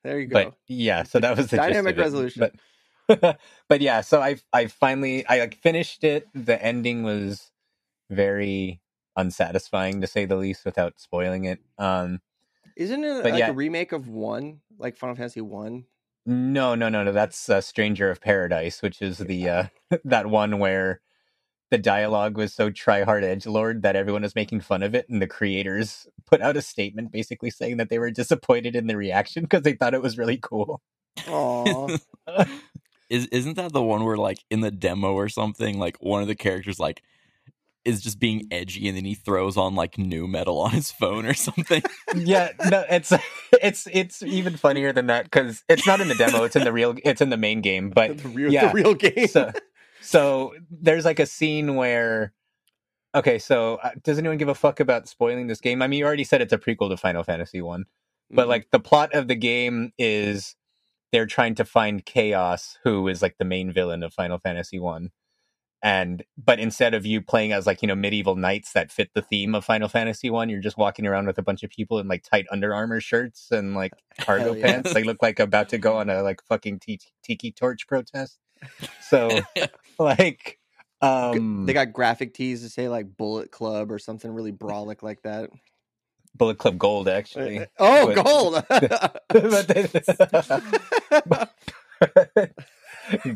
[0.03, 0.33] there you go.
[0.45, 2.49] but yeah so that was the Dynamic resolution.
[3.07, 3.39] but
[3.69, 6.27] but yeah so i i finally i like finished it.
[6.33, 7.51] The ending was
[8.09, 8.81] very
[9.15, 11.59] unsatisfying to say the least without spoiling it.
[11.77, 12.21] Um
[12.75, 13.49] isn't it like yeah.
[13.49, 15.85] a remake of one like final fantasy one?
[16.25, 19.63] No no no no that's uh, stranger of paradise which is the uh
[20.03, 21.01] that one where
[21.69, 25.08] the dialogue was so try hard edge lord that everyone was making fun of it
[25.10, 28.97] and the creators put out a statement basically saying that they were disappointed in the
[28.97, 30.82] reaction because they thought it was really cool.
[31.27, 31.97] Oh
[33.10, 36.27] Is isn't that the one where like in the demo or something, like one of
[36.27, 37.01] the characters like
[37.86, 41.25] is just being edgy and then he throws on like new metal on his phone
[41.25, 41.82] or something?
[42.17, 43.13] yeah no it's
[43.62, 46.73] it's it's even funnier than that because it's not in the demo it's in the
[46.73, 49.27] real it's in the main game but the real yeah, the real game.
[49.30, 49.53] So
[50.01, 52.33] so there's like a scene where
[53.15, 56.05] okay so uh, does anyone give a fuck about spoiling this game i mean you
[56.05, 57.86] already said it's a prequel to final fantasy one
[58.29, 58.49] but Mhm.
[58.49, 60.55] like the plot of the game is
[61.13, 65.12] they're trying to find chaos who is like the main villain of final fantasy one
[65.83, 69.21] and but instead of you playing as like you know medieval knights that fit the
[69.21, 72.07] theme of Final Fantasy one, you're just walking around with a bunch of people in
[72.07, 74.65] like tight Under Armour shirts and like cargo yeah.
[74.65, 74.91] pants.
[74.93, 76.81] They look like about to go on a like fucking
[77.23, 78.39] tiki torch protest.
[79.01, 79.39] So
[79.99, 80.59] like,
[81.01, 85.21] um, they got graphic tees to say like Bullet Club or something really brolic like
[85.23, 85.49] that.
[86.35, 87.65] Bullet Club Gold actually.
[87.79, 88.63] Oh, But- gold!
[89.29, 89.87] but they,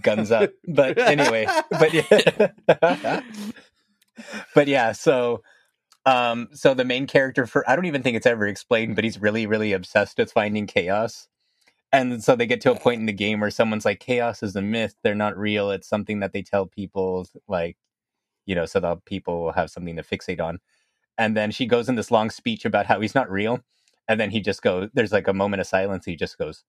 [0.02, 0.52] guns up.
[0.68, 3.22] But anyway, but yeah,
[4.54, 4.92] but yeah.
[4.92, 5.42] So,
[6.06, 9.20] um, so the main character for I don't even think it's ever explained, but he's
[9.20, 11.28] really, really obsessed with finding chaos.
[11.92, 14.56] And so they get to a point in the game where someone's like, "Chaos is
[14.56, 15.72] a myth; they're not real.
[15.72, 17.78] It's something that they tell people, like,
[18.46, 20.60] you know, so that people will have something to fixate on."
[21.18, 23.62] And then she goes in this long speech about how he's not real,
[24.10, 24.90] and then he just goes.
[24.94, 26.06] There's like a moment of silence.
[26.06, 26.66] He just goes,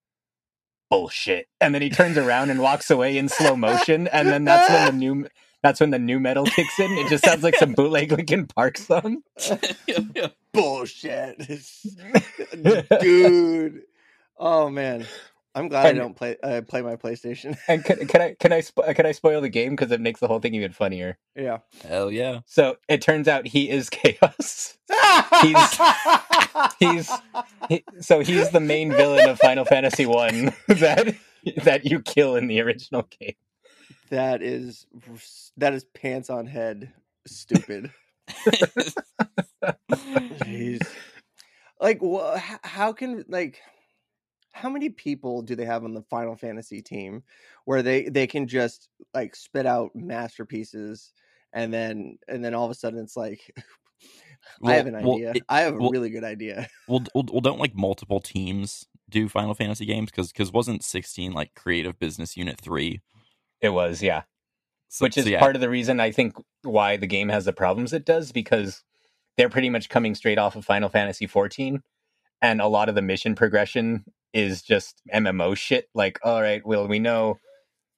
[0.91, 4.09] "Bullshit," and then he turns around and walks away in slow motion.
[4.09, 5.29] And then that's when the new
[5.63, 6.93] that's when the new metal kicks in.
[6.93, 9.23] It just sounds like some bootleg Linkin Park song.
[10.55, 11.39] Bullshit,
[13.01, 13.83] dude.
[14.45, 15.07] Oh man,
[15.55, 17.57] I'm glad And- I don't play uh, play my PlayStation.
[17.69, 20.19] And can, can I can I spo- can I spoil the game because it makes
[20.19, 21.17] the whole thing even funnier?
[21.37, 21.59] yeah.
[21.87, 22.41] Hell yeah.
[22.47, 24.77] So it turns out he is chaos.
[26.81, 27.11] He's
[27.69, 31.15] he, so he's the main villain of Final Fantasy One that
[31.63, 33.35] that you kill in the original game.
[34.11, 34.87] that is
[35.57, 36.93] that is pants on head
[37.27, 37.93] stupid.
[40.43, 40.81] Jeez.
[41.81, 43.59] Like, wha h- how can like,
[44.53, 47.23] how many people do they have on the Final Fantasy team
[47.65, 51.13] where they they can just like spit out masterpieces
[51.53, 53.41] and then and then all of a sudden it's like,
[54.65, 55.33] I have an Well- well, idea.
[55.37, 56.69] it- I have a well- really good idea.
[56.89, 60.83] well, d- well, well, don't like multiple teams do Final Fantasy games because because wasn't
[60.85, 63.01] sixteen like Creative Business Unit three,
[63.61, 64.23] It was, yeah.
[64.89, 67.45] so, Which is so yeah, part of the reason I think why the game has
[67.45, 68.83] the problems it does because
[69.37, 71.83] they're pretty much coming straight off of Final Fantasy 14
[72.43, 76.87] and a lot of the mission progression is just MMO shit like all right, well
[76.89, 77.39] we know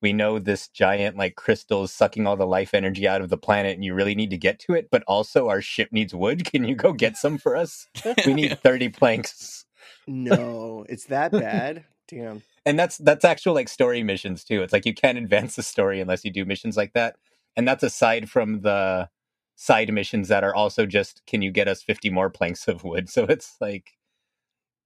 [0.03, 3.38] we know this giant like crystal is sucking all the life energy out of the
[3.38, 6.44] planet and you really need to get to it, but also our ship needs wood.
[6.44, 7.87] Can you go get some for us?
[8.27, 9.64] We need 30 planks.
[10.07, 11.85] No, it's that bad.
[12.07, 12.42] Damn.
[12.66, 14.62] and that's that's actual like story missions too.
[14.62, 17.16] It's like you can't advance the story unless you do missions like that,
[17.57, 19.09] and that's aside from the
[19.57, 23.09] side missions that are also just can you get us 50 more planks of wood
[23.09, 23.92] so it's like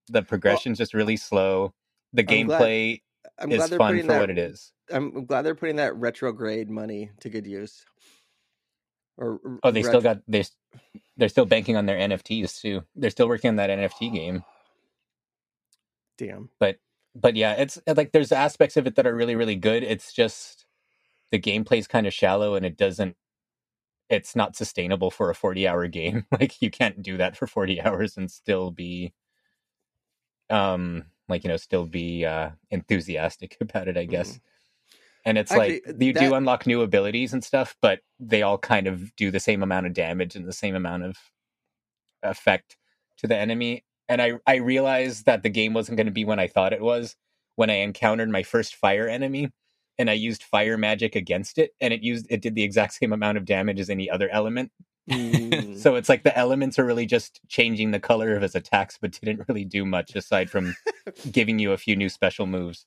[0.08, 1.74] the progression's just really slow
[2.12, 3.00] the I'm gameplay
[3.38, 4.20] I'm is fun for that.
[4.20, 7.84] what it is I'm glad they're putting that retrograde money to good use.
[9.16, 10.44] Or oh they still got they
[11.16, 14.44] they're still banking on their nfts too they're still working on that nft game
[16.16, 16.50] Damn.
[16.58, 16.78] But
[17.14, 20.66] but yeah it's like there's aspects of it that are really really good it's just
[21.30, 23.16] the gameplay's kind of shallow and it doesn't
[24.08, 27.80] it's not sustainable for a 40 hour game like you can't do that for 40
[27.82, 29.12] hours and still be
[30.50, 34.40] um like you know still be uh enthusiastic about it i guess.
[35.24, 38.86] And it's like you that- do unlock new abilities and stuff but they all kind
[38.86, 41.16] of do the same amount of damage and the same amount of
[42.22, 42.76] effect
[43.18, 43.84] to the enemy.
[44.08, 46.80] And i i realized that the game wasn't going to be when i thought it
[46.80, 47.14] was
[47.56, 49.50] when i encountered my first fire enemy
[49.98, 53.12] and i used fire magic against it and it used it did the exact same
[53.12, 54.72] amount of damage as any other element
[55.08, 55.72] Mm.
[55.72, 59.12] so it's like the elements are really just changing the color of his attacks but
[59.12, 60.76] didn't really do much aside from
[61.30, 62.86] giving you a few new special moves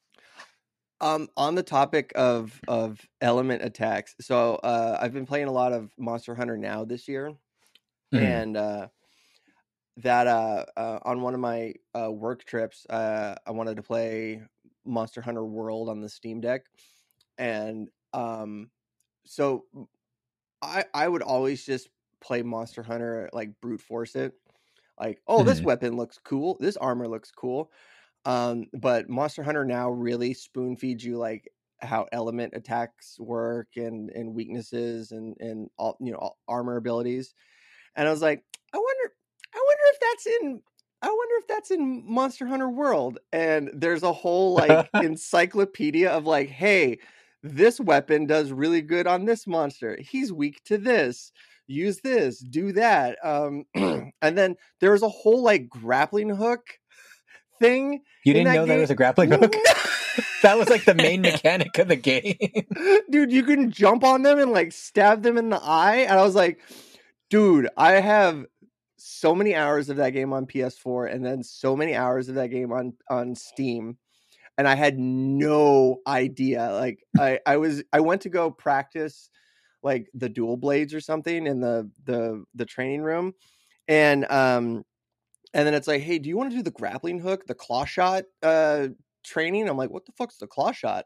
[1.00, 5.74] Um, on the topic of of element attacks, so uh, I've been playing a lot
[5.74, 7.36] of Monster Hunter now this year,
[8.12, 8.22] Mhm.
[8.22, 8.90] and uh,
[9.98, 14.42] that uh, uh, on one of my uh, work trips, uh, I wanted to play
[14.86, 16.66] Monster Hunter World on the Steam Deck,
[17.38, 18.72] and um,
[19.26, 19.66] so
[20.62, 21.90] I I would always just
[22.22, 24.34] play Monster Hunter like brute force it,
[25.00, 25.66] like oh this Mhm.
[25.66, 27.72] weapon looks cool, this armor looks cool,
[28.26, 34.10] um, but Monster Hunter now really spoon feeds you like how element attacks work and
[34.12, 37.34] and weaknesses and and all you know all armor abilities,
[37.96, 39.16] and I was like, I wonder,
[39.54, 40.62] I wonder if that's in.
[41.04, 43.18] I wonder if that's in Monster Hunter World.
[43.34, 47.00] And there's a whole like encyclopedia of like, hey,
[47.44, 49.98] this weapon does really good on this monster.
[50.00, 51.32] He's weak to this.
[51.68, 53.18] Use this, do that.
[53.24, 56.66] Um, and then there was a whole like grappling hook
[57.60, 58.02] thing.
[58.26, 59.56] you didn't that know there game- was a grappling hook
[60.42, 62.36] that was like the main mechanic of the game
[63.10, 65.98] dude, you can jump on them and like stab them in the eye.
[65.98, 66.60] And I was like,
[67.30, 68.46] dude, I have
[68.98, 72.50] so many hours of that game on PS4 and then so many hours of that
[72.50, 73.98] game on on Steam.
[74.62, 76.72] And I had no idea.
[76.72, 79.32] Like I I was I went to go practice
[79.82, 83.34] like the dual blades or something in the the the training room,
[83.88, 84.84] and um,
[85.52, 87.86] and then it's like, hey, do you want to do the grappling hook, the claw
[87.86, 88.90] shot uh
[89.26, 89.68] training?
[89.68, 91.06] I'm like, what the fuck's the claw shot?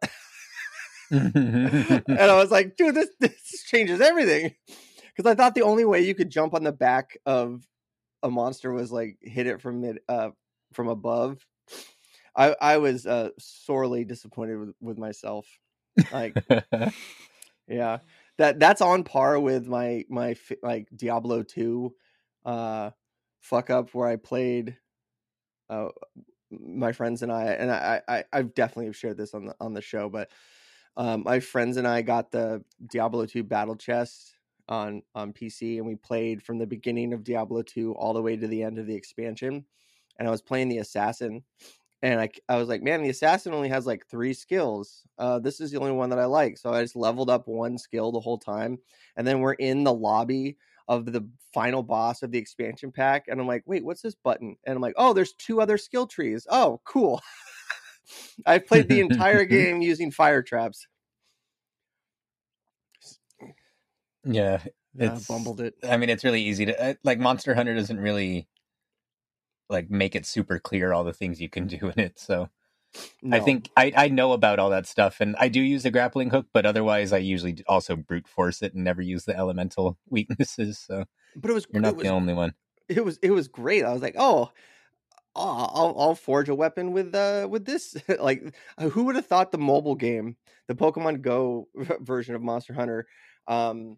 [1.10, 4.53] and I was like, dude, this this changes everything.
[5.16, 7.66] Because I thought the only way you could jump on the back of
[8.22, 10.32] a monster was like hit it from mid uh
[10.74, 11.39] from above.
[12.36, 15.47] I I was uh sorely disappointed with, with myself.
[16.11, 16.36] Like
[17.67, 17.99] yeah.
[18.38, 21.93] That that's on par with my my like Diablo 2
[22.45, 22.91] uh
[23.39, 24.77] fuck up where I played
[25.69, 25.89] uh
[26.51, 29.81] my friends and I and I I I've definitely shared this on the on the
[29.81, 30.29] show but
[30.97, 34.36] um my friends and I got the Diablo 2 battle chest
[34.67, 38.36] on on PC and we played from the beginning of Diablo 2 all the way
[38.36, 39.65] to the end of the expansion
[40.19, 41.43] and I was playing the assassin
[42.02, 45.60] and I I was like man the assassin only has like 3 skills uh this
[45.62, 46.58] is the only one that I like.
[46.58, 48.80] So I just leveled up one skill the whole time
[49.16, 53.39] and then we're in the lobby of the final boss of the expansion pack and
[53.39, 54.56] I'm like wait what's this button?
[54.66, 56.48] And I'm like oh there's two other skill trees.
[56.50, 57.22] Oh cool.
[58.46, 60.88] I played the entire game using fire traps.
[64.24, 64.64] Yeah,
[64.96, 65.76] yeah, it's bumbled it.
[65.88, 68.48] I mean, it's really easy to uh, like Monster Hunter doesn't really
[69.70, 72.20] like make it super clear all the things you can do in it.
[72.20, 72.49] So
[73.32, 76.30] I think I I know about all that stuff, and I do use the grappling
[76.30, 80.80] hook, but otherwise I usually also brute force it and never use the elemental weaknesses.
[80.80, 81.05] So
[81.36, 82.53] but it was you're it not was the only one.
[82.88, 83.84] it was it was great.
[83.84, 84.51] I was like, oh,
[85.36, 87.97] oh I'll I'll forge a weapon with uh with this.
[88.20, 90.38] like, uh, who would have thought the mobile game,
[90.68, 91.68] the Pokemon Go
[91.99, 93.07] version of Monster Hunter,
[93.47, 93.97] um,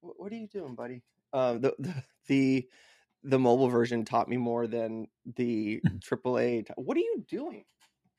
[0.00, 1.02] what are you doing, buddy?
[1.32, 1.94] Um, the the
[2.28, 2.68] the,
[3.24, 6.66] the mobile version taught me more than the AAA.
[6.66, 7.64] ta- What are you doing?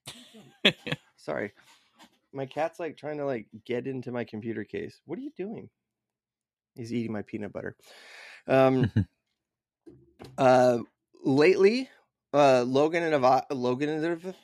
[0.06, 0.97] What are you doing?
[1.18, 1.54] Sorry,
[2.34, 5.00] my cat's like trying to like get into my computer case.
[5.06, 5.70] What are you doing?
[6.76, 7.76] He's eating my peanut butter.
[8.47, 8.91] Um,
[10.38, 10.80] uh,
[11.24, 11.89] lately,
[12.34, 14.36] uh, Llogan and Ava- Llogan and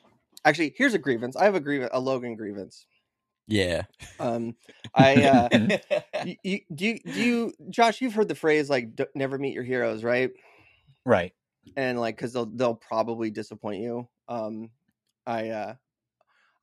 [0.44, 1.36] actually, here's a grievance.
[1.36, 2.86] I have a grievance, a Llogan grievance.
[3.48, 3.84] Yeah.
[4.20, 4.56] Um,
[4.94, 5.50] I uh,
[6.24, 8.02] y- y- do you do you Josh?
[8.02, 10.32] You've heard the phrase like "D- "never meet your heroes," right?
[11.06, 11.34] right.
[11.76, 14.70] and like because they'll they'll probably disappoint you um
[15.26, 15.76] i uh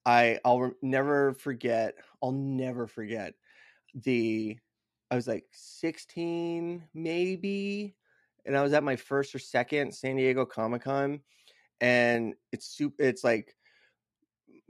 [0.07, 3.35] i i'll re- never forget i'll never forget
[3.95, 4.59] the
[5.11, 7.97] i was like 16 maybe
[8.47, 11.20] and i was at my first or second san diego comic-con
[11.80, 13.57] and it's super it's like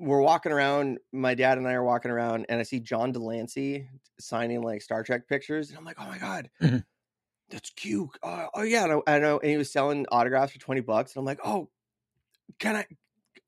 [0.02, 3.18] we're walking around my dad and i are walking around and i see john de
[3.20, 3.88] lancie
[4.18, 6.84] signing like star trek pictures and i'm like oh my god Mhm.
[7.50, 10.58] that's cute uh, oh yeah and I, I know and he was selling autographs for
[10.58, 11.68] 20 bucks and i'm like oh
[12.58, 12.86] can i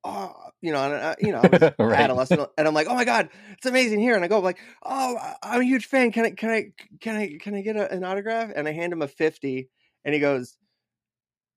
[0.04, 0.32] oh
[0.62, 1.98] you know and I, you know I was Right.
[1.98, 5.16] adolescent and i'm like oh my god it's amazing here and i go like oh
[5.42, 8.04] i'm a huge fan can i can i can i can i get a, an
[8.04, 9.68] autograph and i hand him a 50
[10.04, 10.56] and he goes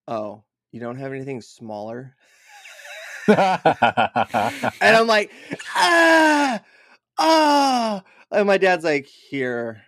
[0.07, 2.15] oh you don't have anything smaller
[4.81, 5.31] and I'm like,
[5.75, 6.61] ah,
[7.17, 8.03] ah.
[8.31, 9.81] And my dad's like, here,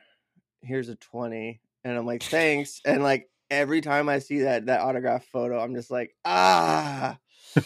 [0.62, 1.62] here's a 20.
[1.84, 2.82] And I'm like, thanks.
[2.86, 7.18] And like every time I see that that autograph photo, I'm just like, ah,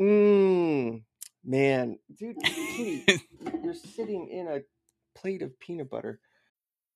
[0.00, 1.02] mm,
[1.44, 3.04] man, dude, Kitty,
[3.62, 4.60] you're sitting in a
[5.18, 6.20] plate of peanut butter.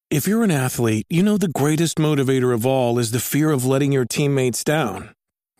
[0.09, 3.65] If you're an athlete, you know the greatest motivator of all is the fear of
[3.65, 5.15] letting your teammates down.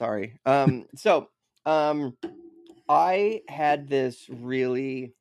[0.00, 0.40] Sorry.
[0.46, 1.28] Um, so
[1.66, 2.16] um,
[2.88, 5.12] I had this really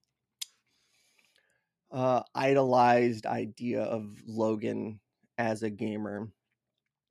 [1.91, 4.99] uh, idolized idea of Llogan
[5.38, 6.30] as a gamer.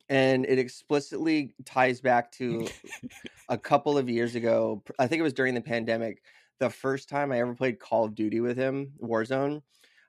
[0.08, 2.68] And it explicitly ties back to
[3.50, 4.82] a couple of years ago.
[4.98, 6.22] I think it was during the pandemic.
[6.60, 9.60] The first time I ever played Call of Duty with him, Warzone.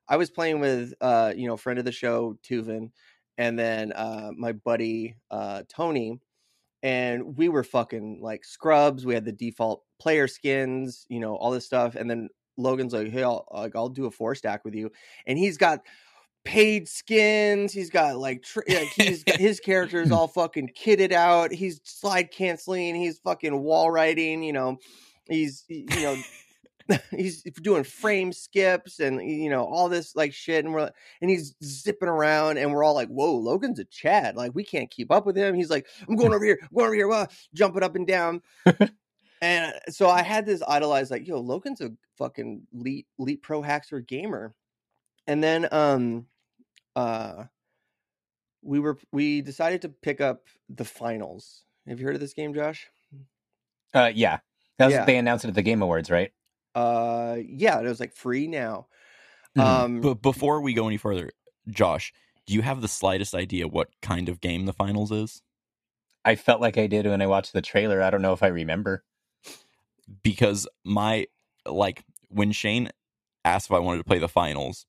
[0.08, 2.92] I was playing with, uh, you know, friend of the show, Toovin,
[3.38, 6.22] and then uh, my buddy uh, Tony,
[6.84, 9.06] and we were fucking like scrubs.
[9.06, 11.96] We had the default player skins, you know, all this stuff.
[11.96, 14.92] And then Llogan's like, "Hey, I'll like I'll do a four stack with you,"
[15.26, 15.82] and he's got
[16.46, 17.74] paid skins.
[17.74, 21.52] He's got like, tr- like he's got, his characters all fucking kitted out.
[21.52, 22.96] He's slide canceling.
[22.96, 24.44] He's fucking wall riding.
[24.44, 24.78] You know,
[25.30, 26.18] he's you know.
[27.12, 30.90] he's doing frame skips and you know all this like shit and we're
[31.22, 34.90] and he's zipping around and we're all like whoa llogan's a chad like we can't
[34.90, 35.54] keep up with him.
[35.56, 38.42] He's like i'm going over here I'm going over here well, jumping up and down.
[39.42, 44.02] And so i had this idolized like yo llogan's a fucking elite elite pro hacker
[44.02, 44.54] gamer.
[45.28, 46.26] And then um
[46.98, 47.46] uh
[48.62, 51.64] we were we decided to pick up the finals.
[51.88, 52.88] Have you heard of this game josh?
[53.94, 54.40] Uh, yeah,
[54.78, 55.06] that was Yeah.
[55.06, 56.32] they announced it at the Game Awards, right?
[56.80, 58.88] Uh yeah it was like free now
[59.58, 59.64] Mhm.
[59.64, 61.32] um But before we go any further,
[61.68, 62.14] Josh,
[62.46, 65.42] do you have the slightest idea what kind of game the finals is?
[66.26, 68.02] I felt like I did when I watched the trailer.
[68.02, 69.04] I don't know if I remember.
[70.24, 71.28] Because my
[71.66, 72.90] like when Shane
[73.46, 74.86] asked if I wanted to play the finals,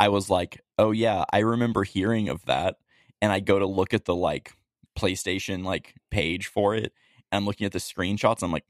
[0.00, 2.76] I was like, "Oh yeah, I remember hearing of that."
[3.20, 4.52] And I go to look at the like
[4.96, 6.92] PlayStation like page for it,
[7.30, 8.42] and I'm looking at the screenshots.
[8.42, 8.64] I'm like,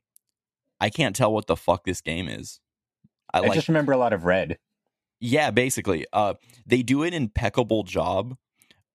[0.80, 2.60] I can't tell what the fuck this game is.
[3.32, 4.58] I I, like just remember a lot of red.
[5.20, 6.06] Yeah, basically.
[6.12, 6.34] Uh
[6.66, 8.36] they do an impeccable job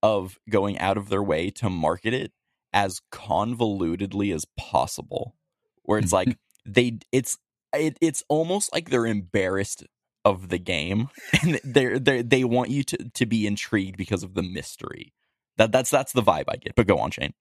[0.02, 2.32] of going out of their way to market it
[2.74, 5.36] as convolutedly as possible.
[5.84, 7.38] Where it's like they it's
[7.74, 9.84] it, it's almost like they're embarrassed
[10.26, 11.10] of the game
[11.42, 15.14] and they're they they want you to to be intrigued because of the mystery.
[15.58, 16.76] That that's that's the vibe I get.
[16.76, 17.34] But go on, Shane.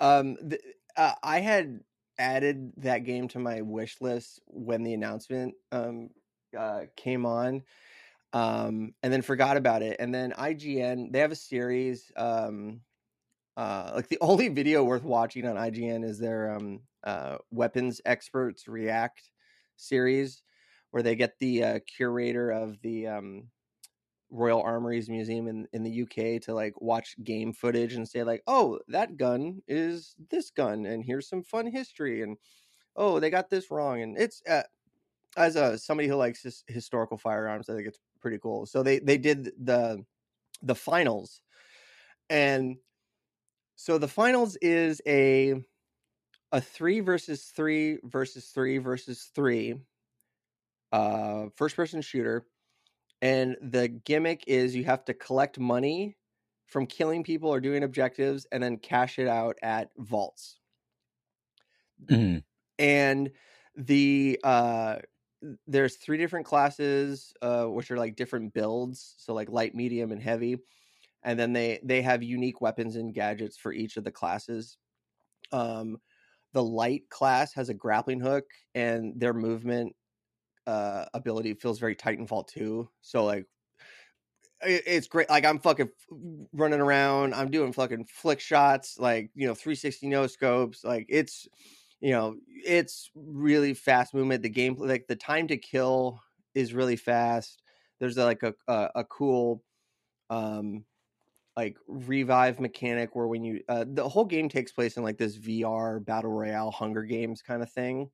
[0.00, 0.62] Um, th-
[0.96, 1.80] uh, I had
[2.18, 6.10] added that game to my wish list when the announcement um
[6.56, 7.62] uh, came on,
[8.32, 9.96] um, and then forgot about it.
[10.00, 12.12] And then IGN they have a series.
[12.16, 12.80] Um,
[13.56, 18.68] uh, like the only video worth watching on IGN is their um uh weapons experts
[18.68, 19.22] react
[19.76, 20.42] series,
[20.90, 23.48] where they get the uh, curator of the um
[24.34, 28.42] Royal Armouries Museum in, in the UK to like watch game footage and say like,
[28.48, 32.36] oh, that gun is this gun, and here's some fun history, and
[32.96, 34.64] oh, they got this wrong, and it's uh,
[35.36, 38.66] as a somebody who likes his, historical firearms, I think it's pretty cool.
[38.66, 40.04] So they they did the
[40.62, 41.40] the finals,
[42.28, 42.76] and
[43.76, 45.62] so the finals is a
[46.50, 49.74] a three versus three versus three versus three
[50.92, 52.46] uh first person shooter
[53.24, 56.18] and the gimmick is you have to collect money
[56.68, 60.60] from killing people or doing objectives and then cash it out at vaults.
[62.08, 62.44] Mhm.
[62.78, 63.30] and
[63.76, 64.98] the uh
[65.66, 70.22] there's three different classes uh which are like different builds so like light medium and
[70.22, 70.58] heavy.
[71.24, 74.78] And then they they have unique weapons and gadgets for each of the classes.
[75.52, 75.98] Um
[76.52, 79.96] the light class has a grappling hook and their movement
[80.66, 83.46] uh ability feels very titanfall 2 so like
[84.62, 85.90] it- it's great like i'm fucking
[86.52, 91.46] running around i'm doing fucking flick shots like you know 360 no scopes like it's
[92.00, 96.20] you know it's really fast movement the gameplay like the time to kill
[96.54, 97.62] is really fast
[98.00, 99.62] there's like a, a a cool
[100.30, 100.84] um
[101.56, 105.36] like revive mechanic where when you uh, the whole game takes place in like this
[105.36, 108.10] VR battle royale Hunger Games kind of thing.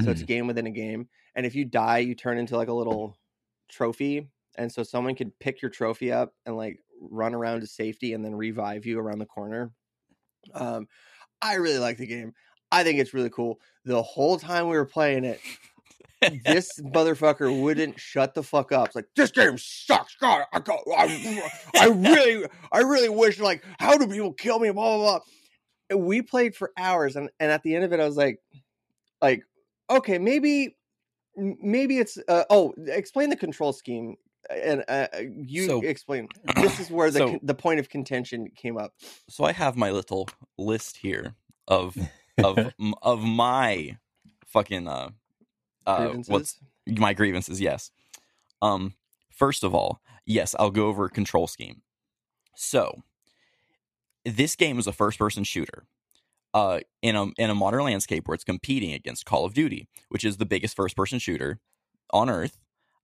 [0.00, 2.68] So it's a game within a game, and if you die, you turn into like
[2.68, 3.18] a little
[3.68, 4.26] trophy,
[4.56, 8.24] and so someone could pick your trophy up and like run around to safety and
[8.24, 9.72] then revive you around the corner.
[10.54, 10.88] Um,
[11.40, 12.32] I really like the game.
[12.70, 13.60] I think it's really cool.
[13.84, 15.40] The whole time we were playing it,
[16.44, 18.86] this motherfucker wouldn't shut the fuck up.
[18.86, 20.16] It's like this game sucks.
[20.16, 21.42] God, I, go, I,
[21.78, 24.70] I really, I really wish like how do people kill me?
[24.70, 25.20] Blah blah blah.
[25.90, 28.38] And we played for hours, and and at the end of it, I was like,
[29.20, 29.42] like
[29.96, 30.76] okay, maybe,
[31.36, 34.16] maybe it's uh, oh, explain the control scheme.
[34.50, 36.28] And uh, you So- explain.
[36.56, 38.92] This is where the so- the point of contention came up.
[39.28, 40.28] So I have my little
[40.58, 41.34] list here
[41.68, 41.96] of
[42.42, 42.58] of
[43.02, 43.98] of my
[44.46, 45.10] fucking uh
[45.86, 47.90] uh what's my grievances yes
[48.60, 48.94] um
[49.30, 51.80] first of all yes i'll go over control scheme
[52.54, 53.02] so
[54.24, 55.84] this game is a first person shooter
[56.54, 60.24] uh, in a in a modern landscape where it's competing against Call of Duty, which
[60.24, 61.60] is the biggest first person shooter
[62.12, 62.58] on Earth,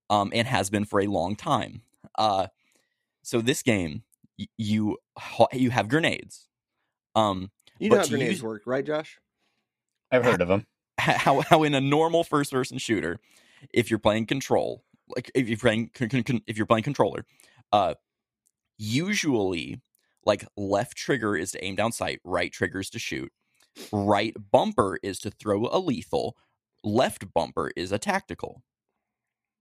[0.09, 1.81] um, and has been for a long time.
[2.17, 2.47] Uh,
[3.23, 4.03] so this game,
[4.37, 4.97] y- you
[5.53, 6.47] you have grenades.
[7.15, 9.19] Um, You know how grenades use- work, right, Josh?
[10.11, 10.65] I've heard of them.
[10.99, 13.19] how how in a normal first person shooter,
[13.73, 14.83] if you're playing control,
[15.15, 17.25] like if you're playing con- con- con- if you're playing controller,
[17.71, 17.95] uh,
[18.77, 19.81] usually
[20.25, 23.31] like left trigger is to aim down sight, right trigger is to shoot,
[23.91, 26.37] right bumper is to throw a lethal,
[26.83, 28.63] left bumper is a tactical,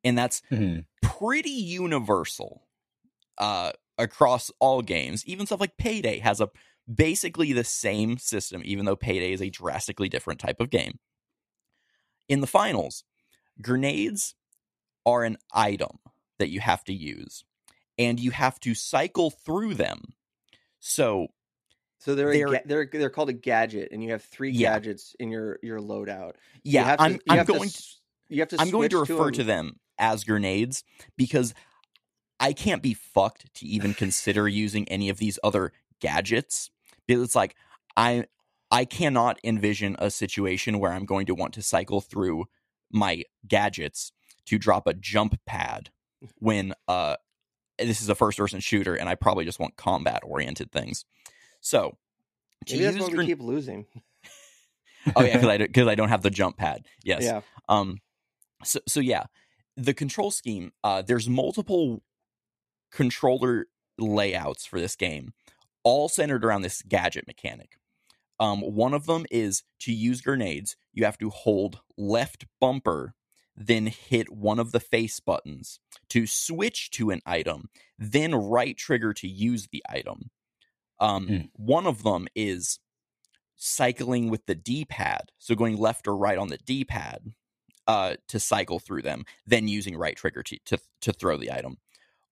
[0.05, 0.87] and that's Mhm.
[1.03, 2.69] pretty universal
[3.39, 5.27] uh, across all games.
[5.27, 6.51] Even stuff like Payday has a
[6.93, 10.99] basically the same system, even though Payday is a drastically different type of game.
[12.29, 13.05] In the finals,
[13.63, 14.35] grenades
[15.07, 16.01] are an item
[16.39, 17.45] that you have to use,
[17.99, 20.15] and you have to cycle through them.
[20.81, 21.29] So
[21.99, 24.75] So they're They're- ga- they're they're called a gadget, and you have three Yeah.
[24.75, 26.35] gadgets in your your loadout.
[26.63, 28.57] Yeah, to- I'm I'm to going s- You have to.
[28.61, 30.85] I'm going to refer to them as grenades
[31.17, 31.55] because
[32.39, 36.71] I can't be fucked to even consider using any of these other gadgets.
[37.07, 37.57] Because it's like
[37.97, 38.27] I
[38.71, 42.45] I cannot envision a situation where I'm going to want to cycle through
[42.93, 44.13] my gadgets
[44.47, 45.91] to drop a jump pad
[46.37, 47.17] when uh
[47.79, 51.05] this is a first person shooter and I probably just want combat oriented things.
[51.61, 51.97] So
[52.71, 53.87] Maybe that's why we keep losing.
[55.17, 56.87] oh yeah because I because I don't have the jump pad.
[57.05, 57.23] Yes.
[57.23, 57.41] Yeah.
[57.69, 57.99] Um,
[58.65, 59.25] so so yeah,
[59.77, 60.73] the control scheme.
[60.83, 62.03] Uh, there's multiple
[62.91, 63.67] controller
[63.99, 65.33] layouts for this game,
[65.85, 67.79] all centered around this gadget mechanic.
[68.41, 70.77] Um, one of them is to use grenades.
[70.93, 73.15] You have to hold left bumper,
[73.57, 75.81] then hit one of the face buttons
[76.11, 80.31] to switch to an item, then right trigger to use the item.
[81.01, 81.51] Um, Mm.
[81.55, 82.79] One of them is
[83.57, 87.33] cycling with the D pad, so going left or right on the D pad
[87.87, 91.79] uh, to cycle through them, then using right trigger to, to to throw the item,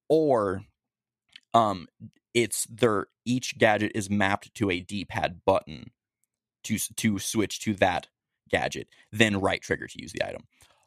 [0.09, 0.63] or
[1.55, 1.89] um,
[2.35, 5.91] it's their each gadget is mapped to a D pad button
[6.65, 8.09] to to switch to that
[8.49, 10.43] gadget, then right trigger to use the item.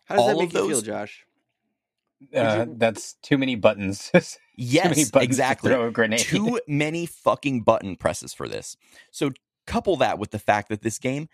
[0.06, 1.26] How does all that make you feel, Josh?
[2.36, 4.10] Uh, you- that's too many buttons.
[4.14, 5.70] too many Yes, buttons exactly.
[5.70, 6.20] To throw a grenade.
[6.20, 8.76] Too many fucking button presses for this.
[9.12, 9.32] So
[9.68, 11.30] couple that with the fact that this game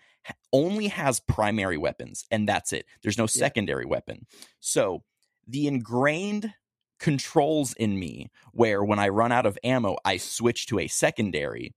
[0.52, 2.84] only has primary weapons and that's it.
[3.02, 4.26] There's no secondary weapon.
[4.60, 5.02] So
[5.48, 6.52] the ingrained
[7.00, 11.74] controls in me where when I run out of ammo I switch to a secondary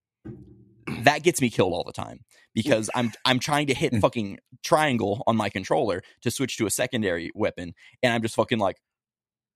[1.04, 2.22] that gets me killed all the time
[2.54, 4.02] because I'm I'm trying to hit Mm.
[4.02, 8.60] fucking triangle on my controller to switch to a secondary weapon and I'm just fucking
[8.60, 8.78] like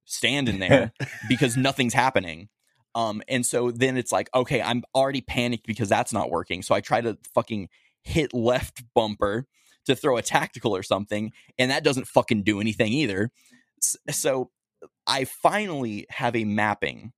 [0.05, 0.93] standing there
[1.29, 2.49] because nothing's happening.
[2.95, 6.61] Um, and so then it's like, okay, I'm already panicked because that's not working.
[6.61, 7.69] So I try to fucking
[8.03, 9.47] hit left bumper
[9.85, 13.31] to throw a tactical or something, and that doesn't fucking do anything either.
[14.11, 14.51] So
[15.07, 17.13] I finally have a mapping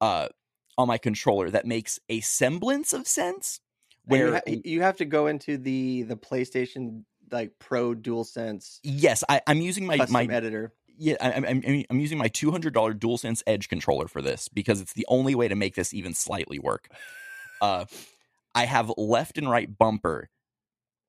[0.00, 0.28] uh
[0.76, 3.60] on my controller that makes a semblance of sense.
[4.08, 8.78] And you, Where ha- you have to go into the the PlayStation like Pro DualSense
[8.82, 10.72] yes, I, I'm using my my editor.
[10.98, 14.48] Yeah, I, I'm, I'm I'm using my two hundred dollar DualSense Edge controller for this
[14.48, 16.88] because it's the only way to make this even slightly work.
[17.60, 17.84] Uh,
[18.54, 20.28] I have left and right bumper,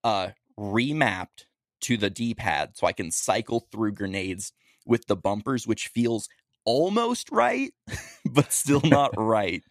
[0.03, 1.45] uh, remapped
[1.81, 4.53] to the D pad so I can cycle through grenades
[4.85, 6.29] with the bumpers, which feels
[6.65, 7.73] almost right,
[8.25, 9.63] but still not right.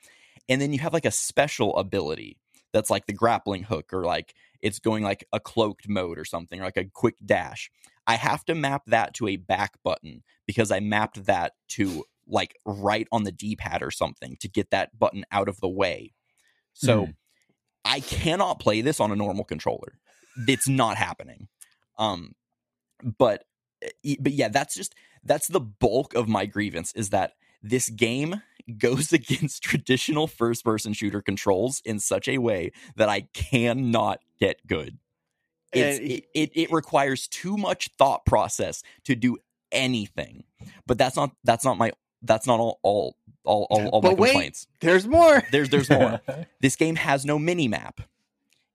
[0.49, 2.39] And then you have like a special ability
[2.73, 6.61] that's like the grappling hook or like it's going like a cloaked mode or something,
[6.61, 7.71] or like a quick dash.
[8.09, 12.57] I have to map that to a back button because I mapped that to like
[12.67, 16.15] right on the D pad or something to get that button out of the way.
[16.75, 17.17] So Mhm.
[17.85, 19.99] I cannot play this on a normal controller.
[20.49, 21.49] It's not happening.
[21.99, 22.35] Um,
[23.19, 23.45] but
[24.05, 24.95] eh, but yeah, that's just
[25.25, 27.33] that's the bulk of my grievance is that
[27.63, 28.43] this game
[28.79, 34.67] goes against traditional first person shooter controls in such a way that I cannot get
[34.67, 34.99] good.
[35.73, 39.37] It's, And it, it it requires too much thought process to do
[39.71, 40.45] anything.
[40.87, 41.93] But that's not that's not my
[42.23, 44.31] that's not all all all, all, all my wait.
[44.31, 44.67] complaints.
[44.81, 45.43] There's more.
[45.53, 46.21] There's there's more.
[46.61, 48.01] this game has no mini map.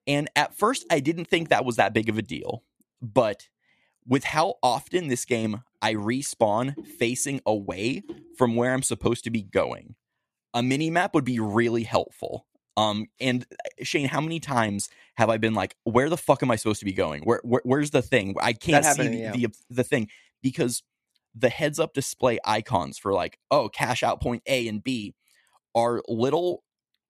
[0.05, 2.63] And at first I didn't think that was that big of a deal,
[3.01, 3.47] but
[4.05, 8.03] with how often this game I respawn facing away
[8.37, 9.95] from where I'm supposed to be going,
[10.53, 12.45] a mini map would be really helpful.
[12.77, 13.45] Um and
[13.81, 16.85] Shane, how many times have I been like, where the fuck am I supposed to
[16.85, 17.23] be going?
[17.23, 18.35] Where, where where's the thing?
[18.41, 19.31] I can't see the, yeah.
[19.31, 20.09] the the thing
[20.41, 20.83] because
[21.35, 25.15] the heads up display icons for like, oh, cash out point A and B
[25.75, 26.63] are little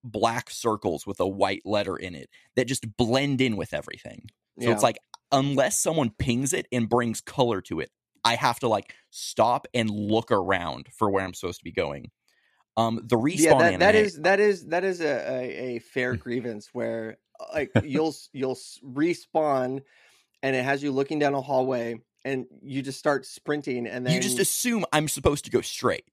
[0.04, 4.30] black circles with a white letter in it that just blend in with everything.
[4.60, 4.74] So Yeah.
[4.74, 4.98] it's like
[5.32, 7.90] unless someone pings it and brings color to it,
[8.24, 12.12] I have to like stop and look around for where I'm supposed to be going.
[12.76, 15.80] Um, the respawn yeah, that, that anima- is that is that is a, a, a
[15.80, 19.82] fair grievance where uh, like you'll you'll respawn
[20.42, 24.14] and it has you looking down a hallway and you just start sprinting and then
[24.16, 26.06] you just assume I'm supposed to go straight,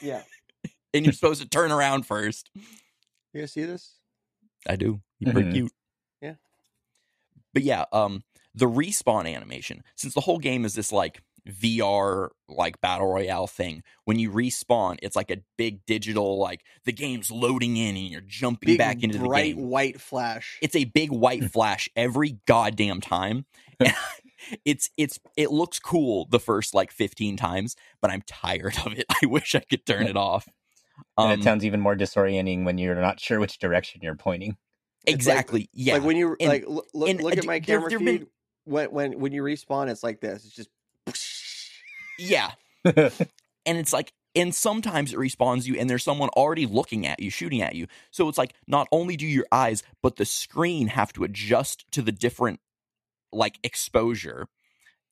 [0.00, 0.22] yeah
[0.94, 2.50] and you're supposed to turn around first.
[2.54, 3.94] you guys see this
[4.68, 5.00] I do.
[5.18, 5.52] You're pretty Mhm.
[5.54, 5.72] cute.
[6.22, 6.34] Yeah.
[7.54, 8.24] But yeah, um,
[8.54, 13.82] the respawn animation, since the whole game is this like VR like battle royale thing,
[14.04, 18.20] when you respawn, it's like a big digital like the game's loading in and you're
[18.20, 19.68] jumping big back into the bright game.
[19.68, 23.46] white flash It's a big white flash every goddamn time.
[24.64, 29.04] It's it's it looks cool the first like 15 times, but I'm tired of it.
[29.22, 30.48] I wish I could turn it off.
[31.18, 34.56] and Um, it sounds even more disorienting when you're not sure which direction you're pointing.
[35.06, 35.68] like- exactly.
[35.74, 35.92] yeah.
[35.94, 38.26] like when you and- like look, look, and, at my camera there've feed been-
[38.64, 40.70] when when when you respawn it's like this it's just
[42.20, 42.52] yeah.
[42.84, 47.30] and it's like and sometimes it respawns you and there's someone already looking at you
[47.30, 47.86] shooting at you.
[48.10, 52.02] So it's like not only do your eyes but the screen have to adjust to
[52.02, 52.60] the different
[53.32, 54.46] like exposure.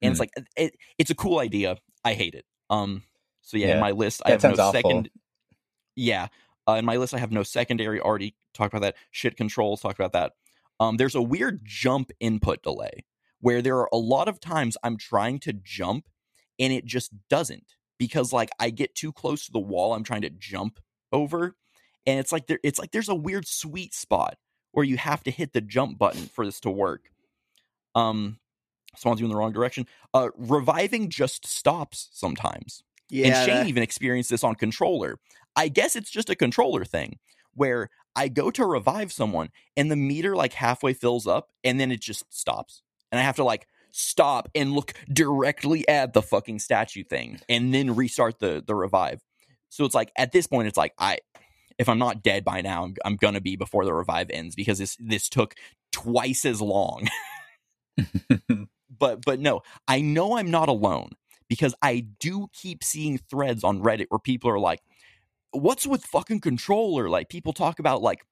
[0.02, 1.78] And it's like it, it's a cool idea.
[2.04, 2.44] I hate it.
[2.70, 3.02] Um
[3.42, 4.72] so yeah, in Yeah, my list i that have no awful.
[4.72, 5.10] second
[5.96, 6.28] yeah
[6.68, 8.96] uh, in my list i have no secondary already talked about that.
[9.10, 10.32] Shit controls talked about that.
[10.80, 13.04] Um there's a weird jump input delay
[13.40, 16.06] where there are a lot of times i'm trying to jump
[16.58, 20.22] and it just doesn't because like I get too close to the wall I'm trying
[20.22, 20.80] to jump
[21.12, 21.56] over
[22.06, 24.36] and it's like there it's like there's a weird sweet spot
[24.72, 27.10] where you have to hit the jump button for this to work.
[27.94, 28.38] Um
[28.96, 29.86] spawns you in the wrong direction.
[30.14, 32.82] Uh reviving just stops sometimes.
[33.10, 35.18] yeah and Shane even experienced this on controller.
[35.56, 37.18] I guess it's just a controller thing
[37.54, 41.92] where I go to revive someone and the meter like halfway fills up and then
[41.92, 42.82] it just stops.
[43.10, 47.72] And I have to like stop and look directly at the fucking statue thing and
[47.74, 49.20] then restart the the revive.
[49.68, 51.18] So it's like at this point it's like I
[51.78, 54.78] if I'm not dead by now I'm, I'm to be before the revive ends because
[54.78, 55.54] this this took
[55.92, 57.08] twice as long.
[58.98, 61.10] but but no, I know I'm not alone
[61.48, 64.80] because I do keep seeing threads on Reddit where people are like,
[65.52, 68.24] "What's with fucking controller?" Like people talk about like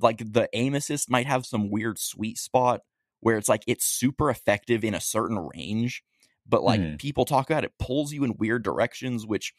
[0.00, 2.80] like the aim assist might have some weird sweet spot
[3.24, 6.02] where it's like it's super effective in a certain range,
[6.46, 6.98] but like Mhm.
[6.98, 9.54] people talk about it pulls you in weird directions, which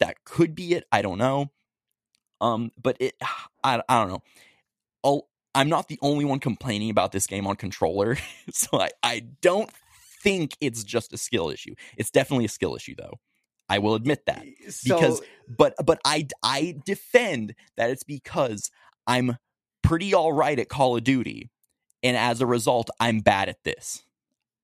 [0.00, 0.84] that could be it.
[0.92, 1.50] I don't know.
[2.42, 3.14] Um, but it,
[3.64, 4.22] I, I don't know.
[5.02, 8.16] I'll, I'm not the only one complaining about this game on controller,
[8.52, 9.70] so I, I don't
[10.22, 11.74] think it's just a skill issue.
[11.96, 13.18] It's definitely a skill issue, though.
[13.68, 14.44] I will admit that.
[14.68, 18.70] so, because- But but I I defend that it's because
[19.06, 19.38] I'm
[19.82, 21.50] pretty all right at Call of Duty,
[22.02, 24.02] and as a result, I'm bad at this.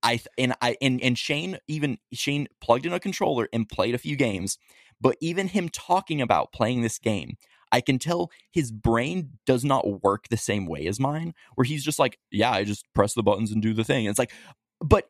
[0.03, 3.99] I and I and and Shane even Shane plugged in a controller and played a
[3.99, 4.59] few games,
[5.01, 7.37] but even him talking about playing this game,
[7.73, 11.35] I can tell his brain does not work the same way as mine.
[11.55, 14.07] Where he's just like, yeah, I just press the buttons and do the thing.
[14.07, 14.33] And it's like,
[14.81, 15.09] but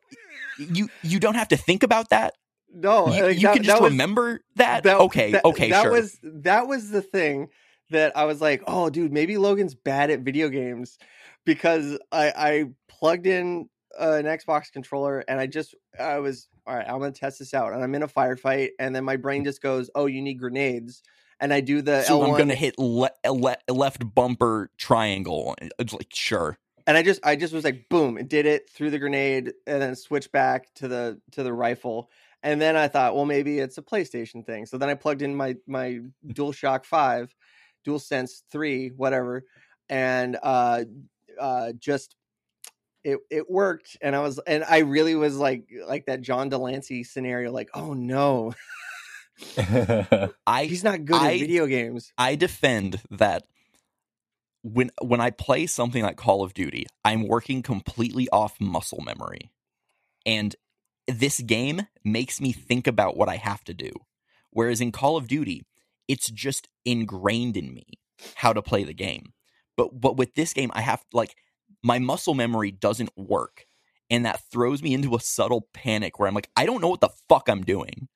[0.57, 2.33] you you don't have to think about that.
[2.73, 4.83] no You, you that- can just that was- remember that.
[4.83, 5.91] that- okay, that- okay, that sure.
[5.91, 7.49] was that was the thing
[7.89, 10.97] that I was like, oh, dude, maybe Llogan's bad at video games
[11.45, 13.69] because I I plugged in
[13.99, 16.85] uh, an Xbox controller and I just I was all right.
[16.87, 19.61] I'm gonna test this out, and I'm in a firefight, and then my brain just
[19.61, 21.01] goes, oh, you need grenades,
[21.39, 25.55] and I do the so L1, I'm gonna hit le- le- left bumper triangle.
[25.79, 26.57] It's like sure.
[26.85, 29.81] and I just I just was like, boom, it did it through the grenade, and
[29.81, 32.09] then switched back to the to the rifle.
[32.43, 34.67] And then I thought, well, maybe it's a PlayStation thing.
[34.67, 37.33] So then I plugged in my my DualShock Five,
[37.87, 39.43] DualSense Three, whatever,
[39.89, 40.83] and uh,
[41.39, 42.15] uh, just
[43.03, 43.97] it it worked.
[44.01, 47.69] And I was and I really was like like that John de Lancie scenario, like,
[47.73, 48.53] oh no,
[49.57, 52.11] I he's not good I- at video games.
[52.17, 53.43] I defend that
[54.63, 59.51] when when I play something like Call of Duty, I'm working completely off muscle memory.
[60.25, 60.55] And
[61.07, 63.91] this game makes me think about what I have to do.
[64.49, 65.63] Whereas in Call of Duty,
[66.07, 67.85] it's just ingrained in me
[68.35, 69.33] how to play the game.
[69.75, 71.35] But but with this game, I have like
[71.83, 73.65] my muscle memory doesn't work.
[74.09, 77.01] And that throws me into a subtle panic where I'm like, I don't know what
[77.01, 78.07] the fuck I'm doing.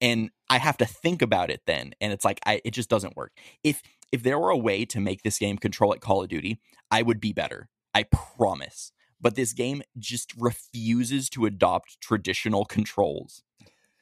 [0.00, 1.94] And I have to think about it then.
[2.00, 3.32] And it's like I it just doesn't work.
[3.64, 6.60] If if there were a way to make this game control like Call of Duty,
[6.90, 7.68] I would be better.
[7.94, 8.92] I promise.
[9.20, 13.42] But this game just refuses to adopt traditional controls.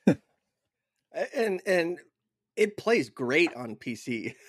[1.33, 2.01] And and
[2.57, 4.35] it plays great on PC.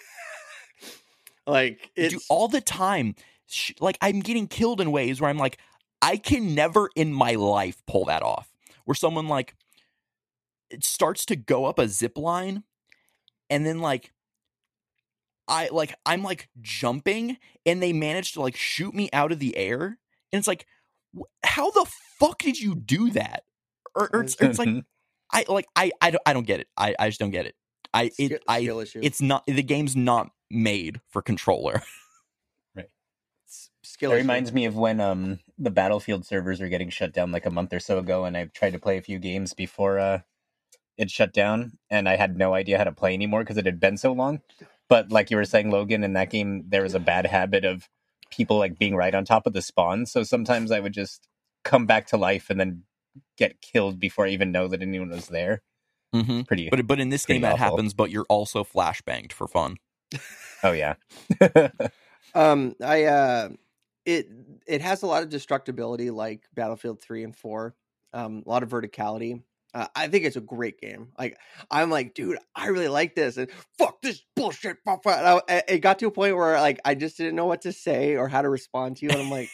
[1.47, 3.15] Like it's Dude, all the time.
[3.47, 5.59] Sh- Like I'm getting killed in ways where I'm like,
[6.01, 8.51] I can never in my life pull that off.
[8.85, 9.55] Where someone like
[10.69, 12.63] it starts to go up a zip line,
[13.49, 14.11] and then like
[15.47, 19.55] I like I'm like jumping, and they manage to like shoot me out of the
[19.55, 19.99] air,
[20.31, 20.65] and it's like,
[21.43, 21.85] how the
[22.19, 23.43] fuck did you do that?
[23.95, 24.69] Or, or it's, or it's like
[25.31, 26.67] I like I I don't I don't get it.
[26.75, 27.55] I I just don't get it.
[27.95, 29.01] I skill, it I skill issue.
[29.03, 31.83] it's not the game's not made for controller.
[33.49, 37.31] S- skill It reminds me of when um the Battlefield servers were getting shut down
[37.31, 39.99] like a month or so ago, and I tried to play a few games before
[39.99, 40.19] uh
[40.97, 43.79] it shut down, and I had no idea how to play anymore because it had
[43.81, 44.41] been so long.
[44.89, 47.89] But like you were saying, Llogan, in that game there was a bad habit of
[48.31, 50.05] people like being right on top of the spawn.
[50.07, 51.27] So sometimes I would just
[51.65, 52.83] come back to life and then
[53.37, 55.63] get killed before I even know that anyone was there.
[56.13, 56.41] Mm-hmm.
[56.41, 56.69] Pretty.
[56.69, 59.77] But but in this Pretty game that happens, but you're also flashbanged for fun.
[60.63, 60.95] oh yeah.
[62.35, 63.49] Um, I uh,
[64.05, 64.27] it
[64.67, 67.75] it has a lot of destructibility like Battlefield Three and Four.
[68.13, 69.41] Um, a lot of verticality.
[69.73, 71.09] Uh, I think it's a great game.
[71.17, 71.37] Like
[71.71, 74.77] I'm like, dude, I really like this, and fuck this bullshit.
[74.85, 75.17] fuck, fuck.
[75.17, 77.71] And I- it got to a point where like I just didn't know what to
[77.71, 79.49] say or how to respond to you, and I'm like,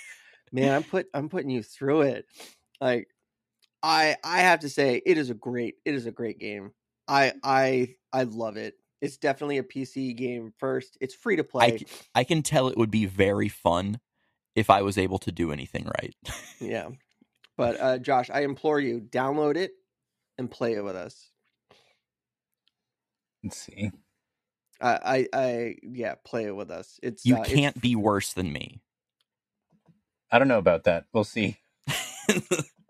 [0.51, 2.25] man, I'm put I'm putting you through it.
[2.79, 3.07] Like
[3.83, 6.71] I I have to say, it is a great it is a great game.
[7.07, 8.75] I I I love it.
[9.01, 10.97] It's definitely a PC game first.
[11.01, 11.79] It's free to play.
[12.15, 13.99] I, I can tell it would be very fun
[14.55, 16.15] if I was able to do anything right.
[16.59, 16.89] Yeah.
[17.57, 19.71] But uh Josh, I implore you, download it
[20.37, 21.29] and play it with us.
[23.43, 23.91] Let's see.
[24.79, 26.99] I I, I yeah, play it with us.
[27.03, 28.81] It's you uh, can't be worse than me.
[30.31, 31.05] I don't know about that.
[31.13, 31.57] We'll see.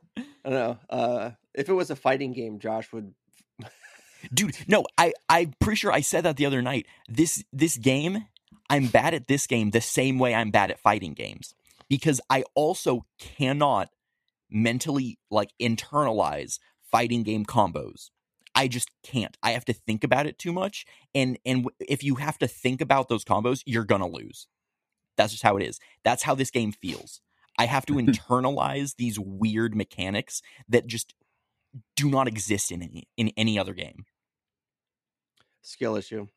[0.45, 0.77] I don't know.
[0.89, 3.13] Uh if it was a fighting game, Josh would
[4.33, 6.85] Dude, no, I I'm pretty sure I said that the other night.
[7.09, 8.25] This this game,
[8.69, 11.53] I'm bad at this game the same way I'm bad at fighting games
[11.89, 13.89] because I also cannot
[14.49, 16.59] mentally like internalize
[16.91, 18.09] fighting game combos.
[18.53, 19.37] I just can't.
[19.41, 20.85] I have to think about it too much
[21.15, 24.47] and and if you have to think about those combos, you're to lose.
[25.17, 25.79] That's just how it is.
[26.03, 27.21] That's how this game feels.
[27.61, 31.13] I have to internalize these weird mechanics that just
[31.95, 34.05] do not exist in any in any other game.
[35.61, 36.27] skill issue.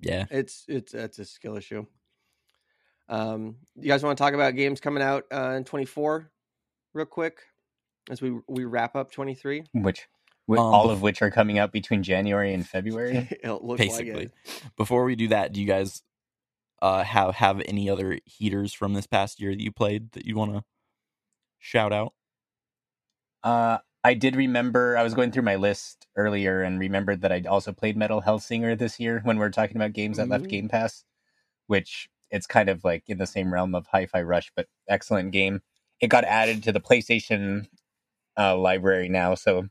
[0.00, 0.26] Yeah.
[0.30, 1.86] It's it's it's a skill issue.
[3.08, 6.30] Um you guys want to talk about games coming out uh in 24
[6.94, 7.38] real quick
[8.10, 9.64] as we we wrap up 23?
[9.74, 10.06] Which,
[10.48, 13.28] wh- Um, all of which are coming out between January and February.
[13.42, 14.12] it looks Basically.
[14.12, 14.62] like it.
[14.76, 16.02] Before we do that, do you guys
[16.82, 20.36] uh have have any other heaters from this past year that you played that you
[20.36, 20.64] want to
[21.58, 22.14] shout out?
[23.42, 27.42] Uh, I did remember I was going through my list earlier and remembered that I
[27.48, 30.68] also played Metal Hellsinger this year when we were talking about games that left Game
[30.68, 31.04] Pass,
[31.66, 35.60] which it's kind of like in the same realm of Hi-Fi Rush, but excellent game.
[36.00, 37.66] It got added to the PlayStation
[38.38, 39.68] uh, library now, so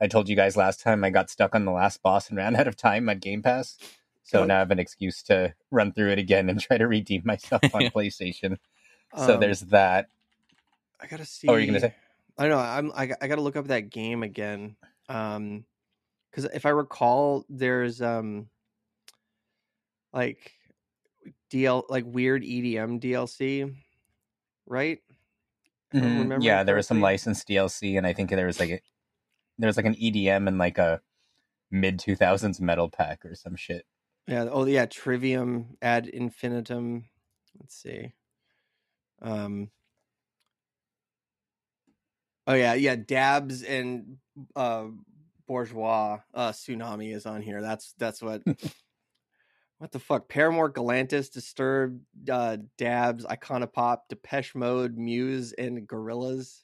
[0.00, 2.56] I told you guys last time I got stuck on the last boss and ran
[2.60, 3.76] out of time on Game Pass.
[4.24, 7.22] So now I have an excuse to run through it again and try to redeem
[7.24, 8.58] myself on PlayStation.
[9.16, 10.06] So Um, there's that.
[11.00, 11.48] I gotta see.
[11.48, 11.94] Oh, are you gonna say?
[12.38, 12.58] I don't know.
[12.58, 12.92] I'm.
[12.92, 14.76] I, I gotta look up that game again.
[15.08, 15.64] Um,
[16.30, 18.48] because if I recall, there's um,
[20.12, 20.52] like
[21.50, 23.74] DL like weird EDM DLC,
[24.66, 25.00] right?
[25.92, 28.80] Remembering Yeah, there was some licensed DLC, and I think there was like a
[29.58, 31.00] there was like an EDM and like a
[31.70, 33.84] mid two thousands metal pack or some shit.
[34.30, 34.48] Yeah.
[34.50, 34.86] Oh, yeah.
[34.86, 37.04] Trivium ad infinitum.
[37.58, 38.12] Let's see.
[39.20, 39.70] Um.
[42.46, 42.96] Oh yeah, yeah.
[42.96, 44.16] Dabs and
[44.56, 44.84] uh,
[45.46, 47.60] bourgeois uh, tsunami is on here.
[47.60, 48.42] That's that's what.
[49.78, 50.28] what the fuck?
[50.28, 52.00] Paramore, Galantis, Disturbed,
[52.30, 56.62] uh, Dabs, Icona Pop, Depeche Mode, Muse, and Gorillaz.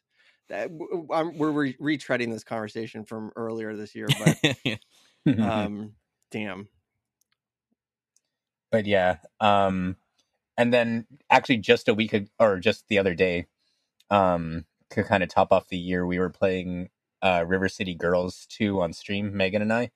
[0.48, 0.70] That,
[1.12, 4.78] I'm, we're re- retreading this conversation from earlier this year, but
[5.40, 5.94] um,
[6.30, 6.68] damn.
[8.76, 9.96] But yeah, um,
[10.58, 13.46] and then actually just a week ag- or just the other day,
[14.10, 16.90] um, to kind of top off the year, we were playing
[17.22, 19.90] uh, River City Girls two on stream, Megan and I,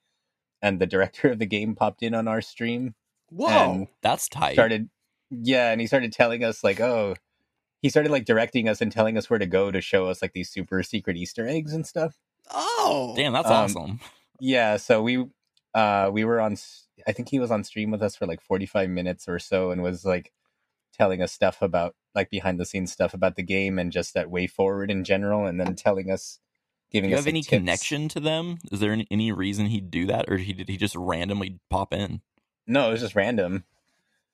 [0.61, 2.95] and the director of the game popped in on our stream
[3.29, 3.87] Whoa.
[4.01, 4.53] That's tight.
[4.53, 4.89] started
[5.29, 7.15] yeah and he started telling us like oh
[7.81, 10.33] he started like directing us and telling us where to go to show us like
[10.33, 12.15] these super secret easter eggs and stuff
[12.53, 13.13] oh.
[13.15, 13.99] Damn, that's Um, awesome.
[14.41, 15.25] yeah so we
[15.73, 16.57] uh we were on
[17.07, 19.81] I think he was on stream with us for like 45 minutes or so and
[19.81, 20.33] was like
[20.93, 24.29] telling us stuff about like behind the scenes stuff about the game and just that
[24.29, 26.39] way forward in general and then telling us
[26.99, 27.47] Do giving you us have any tips.
[27.47, 28.59] connection to them?
[28.71, 31.93] Is there any, any reason he'd do that, or he did he just randomly pop
[31.93, 32.21] in?
[32.67, 33.63] no it was just random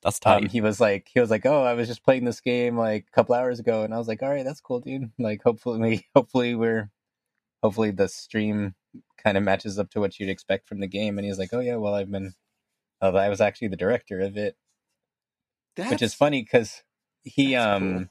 [0.04, 0.44] That's tight.
[0.44, 3.06] Um, he was like, he was like, oh, I was just playing this game like
[3.08, 5.12] a couple hours ago, and I was like, all right, that's cool, dude.
[5.20, 6.92] Like, hopefully, hopefully we're,
[7.64, 8.76] hopefully the stream
[9.18, 11.18] kind of matches up to what you'd expect from the game.
[11.18, 12.34] And he's like, oh yeah, well, I've been,
[13.02, 14.56] oh, I was actually the director of it,
[15.76, 16.84] That's, which is funny because
[17.24, 18.06] he, um, cool.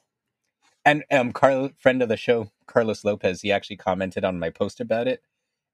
[0.85, 4.81] and um, Carl, friend of the show, Carlos Lopez, he actually commented on my post
[4.81, 5.23] about it,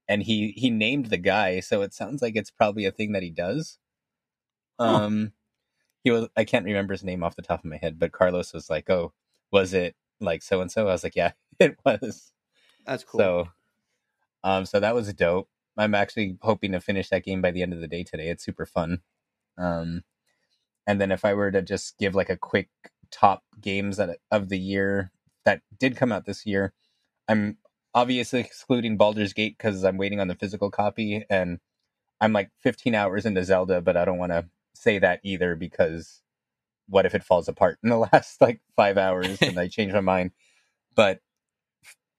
[0.08, 3.22] and he he named the guy, so it sounds like it's probably a thing that
[3.22, 3.78] he does.
[4.78, 5.04] Huh.
[5.04, 5.32] Um,
[6.04, 8.52] he was I can't remember his name off the top of my head, but Carlos
[8.52, 9.12] was like, "Oh,
[9.50, 12.32] was it like so and so?" I was like, "Yeah, it was."
[12.86, 13.20] That's cool.
[13.20, 13.48] So,
[14.44, 15.48] um, so that was dope.
[15.76, 18.28] I'm actually hoping to finish that game by the end of the day today.
[18.28, 19.00] It's super fun.
[19.58, 20.02] Um,
[20.86, 22.68] and then if I were to just give like a quick
[23.10, 25.12] top games that of the year
[25.44, 26.74] that did come out this year,
[27.28, 27.58] I'm
[27.94, 31.60] obviously excluding Baldur's Gate because I'm waiting on the physical copy, and
[32.20, 36.22] I'm like 15 hours into Zelda, but I don't want to say that either because
[36.88, 40.00] what if it falls apart in the last like five hours and I change my
[40.00, 40.32] mind?
[40.94, 41.20] But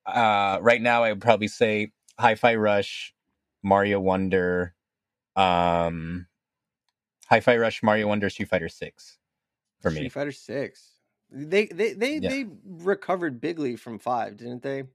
[0.06, 1.92] uh, right now, I would probably say
[2.24, 3.14] Hi-Fi Rush,
[3.64, 4.76] Mario Wonder,
[5.36, 6.28] um,
[7.30, 9.20] Hi-Fi Rush, Mario Wonder, Street Fighter Six
[9.82, 10.04] for me.
[10.04, 10.94] Street Fighter Six.
[11.32, 12.22] They they they Yeah.
[12.22, 14.86] they recovered bigly from five, didn't they?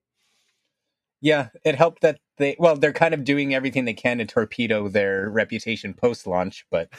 [1.22, 4.88] Yeah, it helped that they well, they're kind of doing everything they can to torpedo
[4.88, 6.90] their reputation post launch, but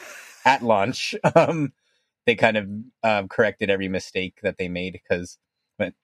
[0.46, 1.72] at launch, um,
[2.26, 2.68] they kind of
[3.04, 5.38] um, corrected every mistake that they made because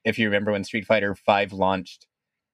[0.05, 2.06] if you remember when Street Fighter Five launched,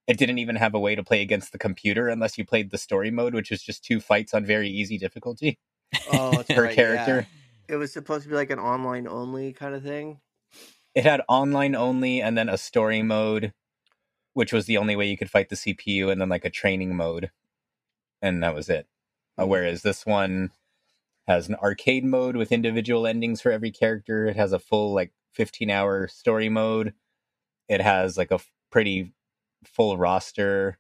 [0.08, 2.78] it didn't even have a way to play against the computer unless you played the
[2.78, 5.58] story mode, which was just two fights on very easy difficulty
[6.12, 7.28] Oh, per right, character.
[7.70, 7.76] yeah.
[7.76, 10.20] It was supposed to be like an online only kind of thing.
[10.94, 13.54] It had online only and then a story mode,
[14.34, 16.96] which was the only way you could fight the CPU, and then like a training
[16.96, 17.32] mode,
[18.22, 18.88] and that was it.
[19.40, 19.48] Mhm.
[19.48, 20.52] whereas this one
[21.28, 24.26] has an arcade mode with individual endings for every character.
[24.28, 26.94] It has a full like 15 hour story mode.
[27.70, 28.40] It has like a
[28.70, 29.14] pretty
[29.68, 30.78] full roster.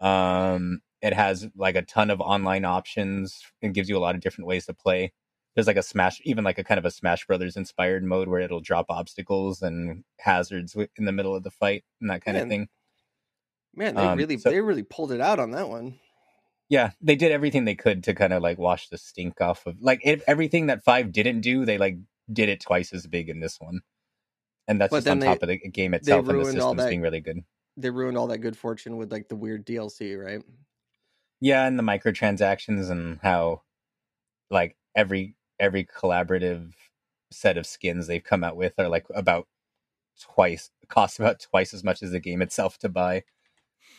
[0.00, 4.20] Um, it has like a ton of online options and gives you a lot of
[4.20, 5.12] different ways to play.
[5.54, 8.40] There's like a Smash, even like a kind of a Smash Brothers inspired mode where
[8.40, 12.42] it'll drop obstacles and hazards in the middle of the fight and that kind Man,
[12.44, 12.68] of thing.
[13.74, 15.98] Man, they Um, really so- they really pulled it out on that one.
[16.68, 19.80] Yeah, they did everything they could to kind of like wash the stink off of
[19.80, 21.64] like it, everything that five didn't do.
[21.64, 21.96] They like
[22.32, 23.80] did it twice as big in this one,
[24.68, 27.00] and that's But just on they- top of the game itself and the systems being
[27.00, 27.40] really good.
[27.78, 30.42] They ruined all that good fortune with like the weird DLC, right?
[31.40, 33.62] Yeah, and the microtransactions and how
[34.50, 36.72] like every every collaborative
[37.30, 39.46] set of skins they've come out with are like about
[40.20, 43.22] twice cost about twice as much as the game itself to buy.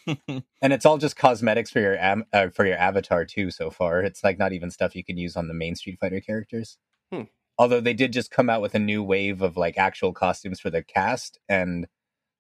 [0.08, 4.02] and it's all just cosmetics for your am- uh, for your avatar too so far
[4.02, 6.78] it's like not even stuff you can use on the main street fighter characters
[7.12, 7.24] Hmm.
[7.58, 10.70] although they did just come out with a new wave of like actual costumes for
[10.70, 11.88] the cast and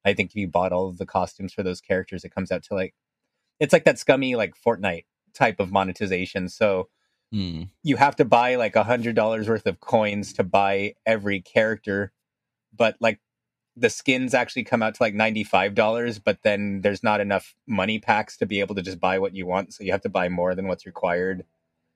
[0.05, 2.63] i think if you bought all of the costumes for those characters it comes out
[2.63, 2.93] to like
[3.59, 6.89] it's like that scummy like fortnite type of monetization so
[7.31, 7.63] Hmm.
[7.83, 12.13] you have to buy like a hundred dollars worth of coins to buy every character
[12.75, 13.19] but like
[13.77, 18.37] the skins actually come out to like $95 but then there's not enough money packs
[18.37, 20.55] to be able to just buy what you want so you have to buy more
[20.55, 21.45] than what's required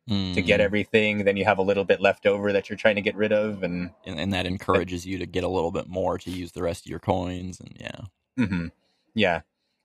[0.08, 0.64] to get Hmm.
[0.66, 3.32] everything then you have a little bit left over that you're trying to get rid
[3.32, 6.52] of and and, and that encourages you to get a little bit more to use
[6.52, 8.02] the rest of your coins and yeah.
[8.38, 8.68] Hmm
[9.16, 9.42] yeah.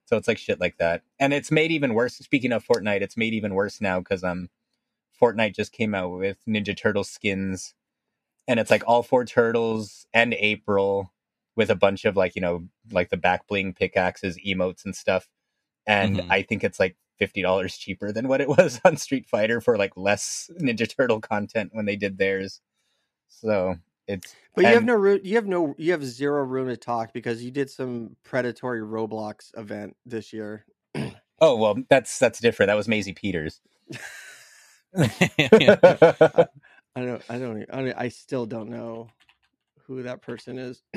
[0.07, 1.03] So it's like shit like that.
[1.21, 4.49] And it's made even worse speaking of fortnite it's made even worse now because um
[5.21, 7.75] fortnite just came out with ninja turtle skins
[8.49, 11.13] and it's like all four turtles and april
[11.57, 15.29] with a bunch of like you know like the back bling pickaxes emotes and stuff.
[15.87, 16.27] And Mhm.
[16.31, 19.93] i think it's like $50 cheaper than what it was on street fighter for like
[19.97, 22.61] less ninja turtle content when they did theirs
[23.29, 25.21] so it's But you have no room.
[25.23, 25.75] You have no.
[25.79, 30.65] You have zero room to talk because you did some predatory Roblox event this year.
[31.41, 33.61] oh well that's that's different that was Maisie peters
[34.99, 35.09] I
[37.05, 37.23] don't.
[37.29, 37.67] I don't.
[37.73, 39.09] I, don't, I still don't know
[39.87, 40.83] who that person is.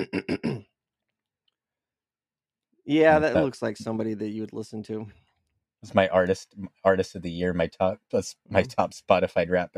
[2.86, 5.07] yeah, mm, that That- looks like somebody that you would listen to.
[5.84, 6.53] It's my artist
[6.84, 7.53] artist of the year.
[7.53, 8.75] My top that's my Mhm.
[8.75, 9.75] top Spotify rap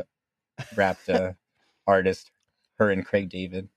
[0.76, 1.32] rapped uh,
[1.86, 2.30] artist.
[2.78, 3.68] Her and Craig David.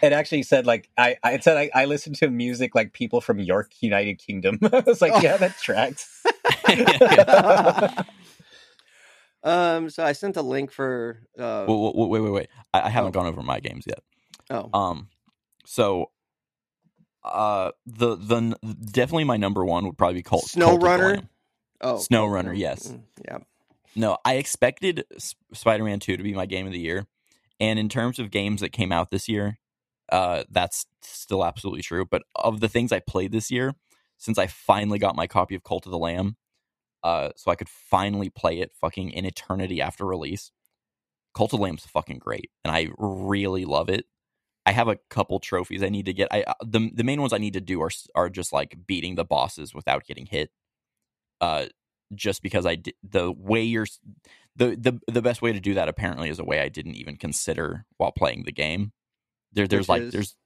[0.00, 3.20] It actually said like I, I it said I, I listen to music like people
[3.20, 4.58] from York, United Kingdom.
[4.72, 6.08] I was like, yeah, that tracks.
[9.42, 9.90] um.
[9.90, 11.18] So I sent a link for.
[11.38, 12.48] Uh, Wait, wait, wait, wait, wait.
[12.72, 13.20] I, I haven't Oh.
[13.20, 14.00] gone over my games yet.
[14.50, 14.70] oh.
[14.72, 15.08] Um,
[15.66, 16.10] so,
[17.24, 18.56] uh, the the
[18.90, 20.44] definitely my number one would probably be Cult.
[20.44, 21.28] Snow Cult of Runner?
[21.82, 21.98] Oh.
[21.98, 22.88] Snow oh, Runner, mm, yes.
[22.88, 23.38] mm, Yeah.
[23.94, 27.06] No, I expected S- Spider-Man Two to be my game of the year,
[27.60, 29.58] And in terms of games that came out this year,
[30.10, 32.04] uh, that's still absolutely true.
[32.04, 33.74] But of the things I played this year,
[34.18, 36.36] since I finally got my copy of Cult of the Lamb,
[37.02, 40.52] uh, so I could finally play it fucking in eternity after release.
[41.34, 44.06] Cult of the Lamb's fucking great, and I really love it.
[44.66, 46.28] I have a couple trophies I need to get.
[46.30, 49.16] I uh, the the main ones I need to do are are just like beating
[49.16, 50.50] the bosses without getting hit.
[51.42, 51.66] Uh,
[52.14, 53.86] just because I did the way you're
[54.56, 57.16] the the the best way to do that apparently is a way I didn't even
[57.16, 58.92] consider while playing the game.
[59.52, 60.12] There there's Which like is?
[60.12, 60.36] there's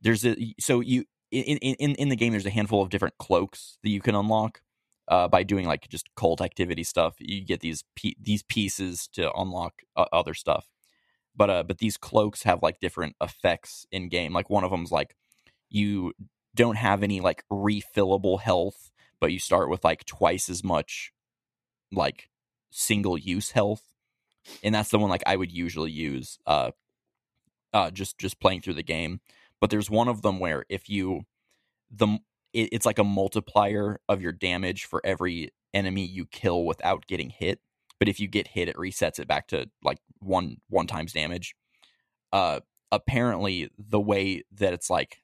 [0.00, 3.78] there's a so you in in in the game there's a handful of different cloaks
[3.82, 4.62] that you can unlock
[5.08, 7.16] uh, by doing like just cult activity stuff.
[7.18, 10.68] You get these pe- these pieces to unlock uh, other stuff.
[11.36, 14.32] But uh but these cloaks have like different effects in game.
[14.32, 15.16] Like one of them's like
[15.68, 16.12] you
[16.54, 21.12] don't have any like refillable health, but you start with like twice as much
[21.92, 22.30] like
[22.70, 23.82] single use health.
[24.62, 26.70] And that's the one like I would usually use uh
[27.72, 29.20] uh just just playing through the game.
[29.60, 31.22] But there's one of them where if you
[31.90, 32.18] the
[32.52, 37.30] it, it's like a multiplier of your damage for every enemy you kill without getting
[37.30, 37.60] hit.
[37.98, 41.54] But if you get hit, it resets it back to like one one times damage.
[42.32, 42.60] Uh,
[42.90, 45.18] apparently, the way that it's like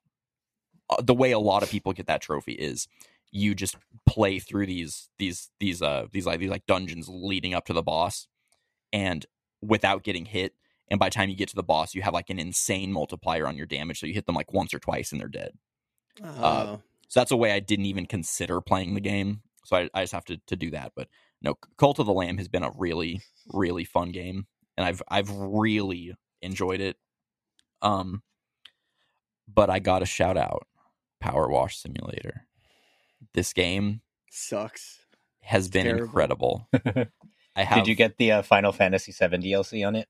[0.91, 2.87] uh, the way a lot of people get that trophy is
[3.33, 7.67] you just play through these these these uh these like these like dungeons leading up
[7.67, 8.27] to the boss,
[8.93, 9.27] and
[9.61, 10.55] without getting hit.
[10.89, 13.49] And by the time you get to the boss, you have like an insane multiplier
[13.49, 13.99] on your damage.
[13.99, 15.51] So you hit them like once or twice and they're dead.
[16.25, 16.81] Oh.
[17.09, 19.43] So that's a way I didn't even consider playing the game.
[19.65, 20.93] So I, I just have to, to do that.
[20.95, 21.09] But
[21.43, 23.21] no, Cult of the Lamb has been a really,
[23.53, 24.47] really fun game.
[24.77, 26.97] And I've I've really enjoyed it.
[27.83, 28.23] Um
[29.53, 30.67] but I got a shout out
[31.21, 32.47] Power Wash Simulator.
[33.37, 34.01] This game
[34.33, 34.99] sucks.
[35.43, 36.05] has been terrible.
[36.07, 36.69] incredible.
[37.55, 40.09] I have Did you get the uh, Final Fantasy VII DLC on it?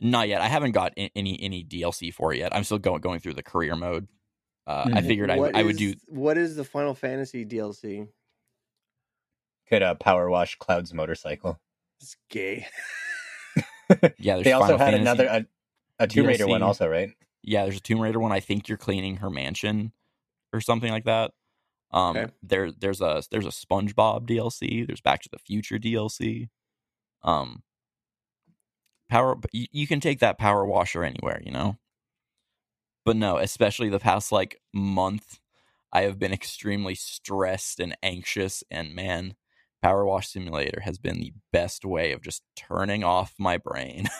[0.00, 0.40] not yet.
[0.40, 2.54] I haven't got a- any any DLC for it yet.
[2.54, 4.08] I'm still going going through the career mode.
[4.66, 5.06] Uh, I Mhm.
[5.06, 8.08] figured I, What I would do What is the Final Fantasy DLC?
[9.68, 11.60] Could uh, power wash Cloud's motorcycle.
[12.00, 12.66] It's gay.
[14.18, 14.34] yeah.
[14.34, 15.26] There's They also Final had Fantasy- another
[15.98, 17.10] a, a Tomb Raider one also, right?
[17.42, 18.32] yeah, there's a Tomb Raider one.
[18.32, 19.92] I think you're cleaning her mansion
[20.52, 21.32] or something like that.
[21.90, 22.32] Um, Okay.
[22.42, 24.86] there there's a there's a SpongeBob DLC.
[24.86, 26.48] There's Back to the Future DLC.
[27.22, 27.62] Um,
[29.08, 31.78] power you, you can take that power washer anywhere, you know.
[33.04, 35.38] But no, especially the past like month,
[35.92, 39.34] I have been extremely stressed and anxious, and man,
[39.82, 44.08] Power Wash Simulator has been the best way of just turning off my brain.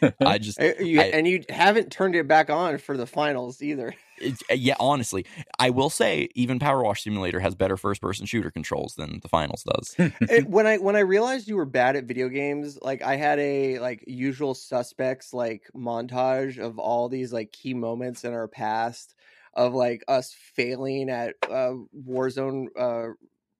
[0.24, 3.94] I just you- I- and you haven't turned it back on for the finals either.
[4.18, 5.26] It- uh, yeah, honestly,
[5.58, 9.28] I will say even Power Wash Simulator has better first person shooter controls than the
[9.28, 9.94] finals does.
[9.98, 13.38] It- when I when I realized you were bad at video games, like I had
[13.38, 19.14] a like usual suspects like montage of all these like key moments in our past
[19.54, 21.72] of like us failing at uh,
[22.06, 23.12] Warzone uh,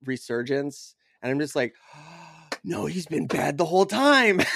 [0.04, 1.74] resurgence, and I'm just like,
[2.64, 4.40] no, he's been bad the whole time.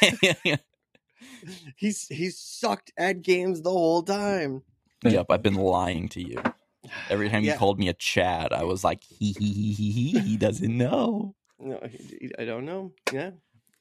[1.76, 4.62] he's he's sucked at games the whole time.
[5.04, 6.42] Yep, I've been lying to you.
[7.10, 7.56] Every time you Yeah.
[7.56, 11.34] called me a Chad, I was like, he he he he he, he doesn't know.
[11.58, 11.80] No,
[12.38, 12.92] I don't know.
[13.12, 13.30] Yeah.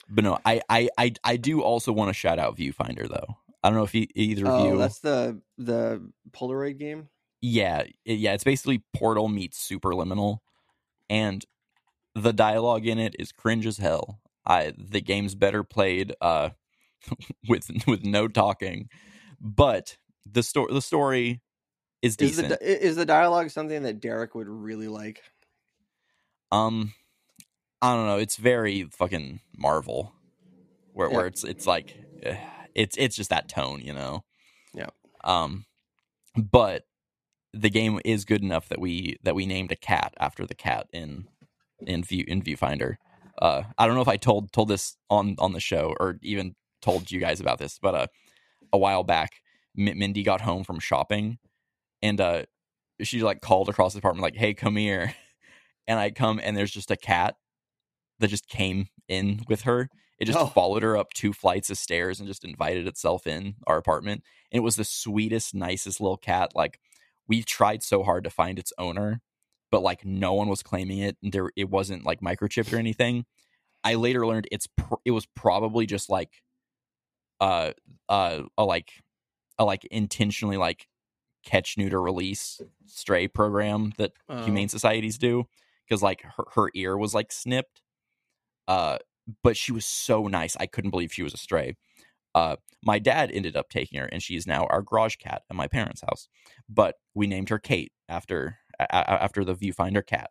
[0.09, 3.37] But no, I I I, I do also want to shout out Viewfinder though.
[3.63, 4.77] I don't know if e- either of Oh, you.
[4.77, 7.09] that's the the Polaroid game.
[7.41, 10.39] yeah, it- yeah, it's basically Portal meets Superliminal,
[11.09, 11.45] and
[12.15, 14.19] the dialogue in it is cringe as hell.
[14.45, 16.49] I the game's better played uh
[17.47, 18.89] with with no talking,
[19.39, 19.97] but
[20.31, 21.41] the story the story
[22.01, 22.61] is Is the decent.
[22.61, 25.23] is the dialogue something that Derek would really like?
[26.51, 26.93] um,
[27.81, 28.17] I don't know.
[28.17, 30.13] It's very fucking Marvel,
[30.93, 31.17] where Yeah.
[31.17, 32.37] where it's it's like eh,
[32.75, 34.23] it's it's just that tone, you know.
[34.73, 34.89] Yeah.
[35.23, 35.65] Um,
[36.35, 36.83] but
[37.53, 40.87] the game is good enough that we that we named a cat after the cat
[40.93, 41.27] in
[41.85, 42.95] in view in viewfinder
[43.41, 46.55] uh i don't know if i told told this on on the show or even
[46.81, 48.07] told you guys about this but uh
[48.73, 49.31] a while back
[49.77, 51.37] mindy got home from shopping
[52.01, 52.43] and uh
[53.01, 55.13] she like called across the apartment like hey come here.
[55.89, 57.35] And i come and there's just a cat
[58.19, 59.89] that just came in with her.
[60.19, 60.47] It just Oh.
[60.47, 64.23] followed her up two flights of stairs and just invited itself in our apartment.
[64.51, 66.81] And it was the sweetest nicest little cat like
[67.25, 69.21] we tried so hard to find its owner
[69.71, 73.23] but like no one was claiming it and there it wasn't like microchipped or anything.
[73.85, 76.41] I later learned it's pr- it was probably just like
[77.39, 77.71] uh
[78.09, 78.91] uh a like
[79.59, 80.87] a like intentionally like
[81.45, 84.43] catch neuter release stray program that Oh.
[84.43, 85.45] humane societies do
[85.87, 87.81] because like her, her ear was like snipped
[88.67, 88.97] uh
[89.43, 91.75] but she was so nice i couldn't believe she was a stray
[92.35, 95.65] Uh, my dad ended up taking her, and she's now our garage cat at my
[95.67, 96.27] parents' house.
[96.69, 100.29] But we named her Kate after a- a- after the viewfinder cat,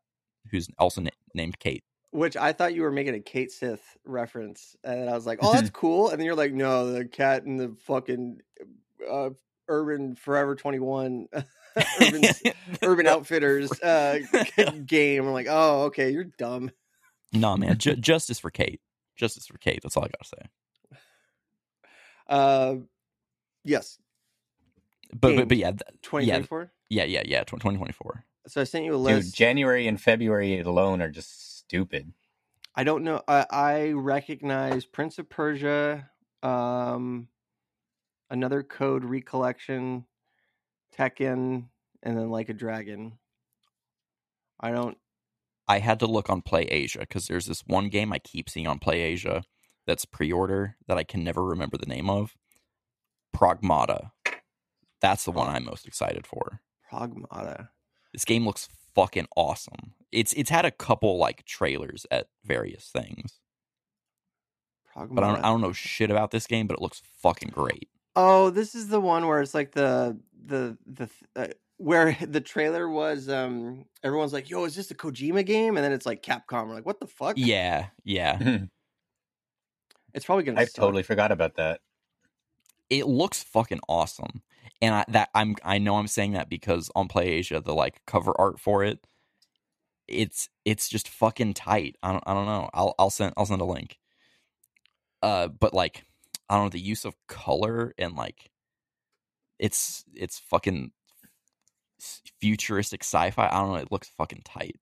[0.53, 1.82] who's also na- named Kate.
[2.12, 5.53] Which I thought you were making a Cait Sith reference, and I was like, "Oh,
[5.53, 8.40] that's cool." And then you're like, "No, the cat in the fucking
[9.10, 9.30] uh,
[9.68, 11.28] Urban Forever 21
[12.00, 12.24] Urban
[12.82, 14.18] Urban Outfitters uh,
[14.86, 16.70] game." I'm like, "Oh, okay, you're dumb."
[17.32, 18.80] nah, man, ju- justice for Kate.
[19.16, 19.80] Justice for Kate.
[19.82, 20.98] That's all I gotta say.
[22.28, 22.74] Uh,
[23.64, 23.98] yes,
[25.12, 25.70] But but, but yeah,
[26.02, 26.72] 2024.
[26.88, 27.44] yeah, yeah, yeah.
[27.44, 28.24] 2024.
[28.48, 29.34] So I sent you a Dude, list.
[29.34, 32.12] January and February alone are just stupid.
[32.74, 33.22] I don't know.
[33.26, 36.10] I, I recognize Prince of Persia,
[36.42, 37.28] um,
[38.31, 40.05] another Code recollection,
[40.97, 41.66] Tekken,
[42.03, 43.19] and then Like a Dragon.
[44.61, 44.97] I don't.
[45.69, 48.66] I had to look on Play Asia because there's this one game I keep seeing
[48.66, 49.43] on Play Asia
[49.86, 52.35] that's pre-order that I can never remember the name of.
[53.35, 54.11] Pragmata.
[55.01, 56.61] That's the one I'm most excited for.
[56.90, 57.69] Pragmata.
[58.12, 59.93] This game looks fucking awesome.
[60.11, 63.40] It's it's had a couple like trailers at various things,
[64.97, 65.15] Pragmata.
[65.15, 67.89] but I don't I don't know shit about this game, but it looks fucking great.
[68.16, 71.48] Oh, this is the one where it's like the the the uh,
[71.78, 73.28] where the trailer was.
[73.30, 76.68] Um, everyone's like, "Yo, is this a Kojima game?" And then it's like Capcom.
[76.68, 78.40] We're like, "What the fuck?" Yeah, yeah.
[80.14, 80.60] it's probably gonna.
[80.60, 80.74] I suck.
[80.74, 81.80] totally forgot about that.
[82.90, 84.43] it looks fucking awesome
[84.80, 88.01] and i that i'm i know i'm saying that because on play asia the like
[88.06, 89.06] cover art for it
[90.09, 93.60] it's it's just fucking tight i don't, I don't know i'll i'll send i'll send
[93.62, 93.98] a link
[95.22, 96.05] uh but like
[96.48, 98.51] i don't know the use of color and like
[99.59, 100.93] it's it's fucking
[102.40, 104.77] futuristic sci-fi i don't know it looks fucking tight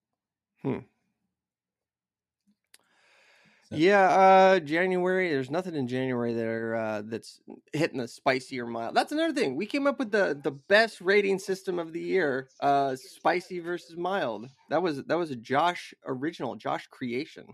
[3.71, 5.31] Yeah, uh January.
[5.31, 7.41] There's nothing in January there uh, that's
[7.73, 8.95] hitting the spicy or mild.
[8.95, 9.57] That's another thing.
[9.57, 12.49] We came up with the the best rating system of the year.
[12.61, 14.49] Uh spicy versus mild.
[14.71, 17.47] That was that was a Josh original, Josh creation.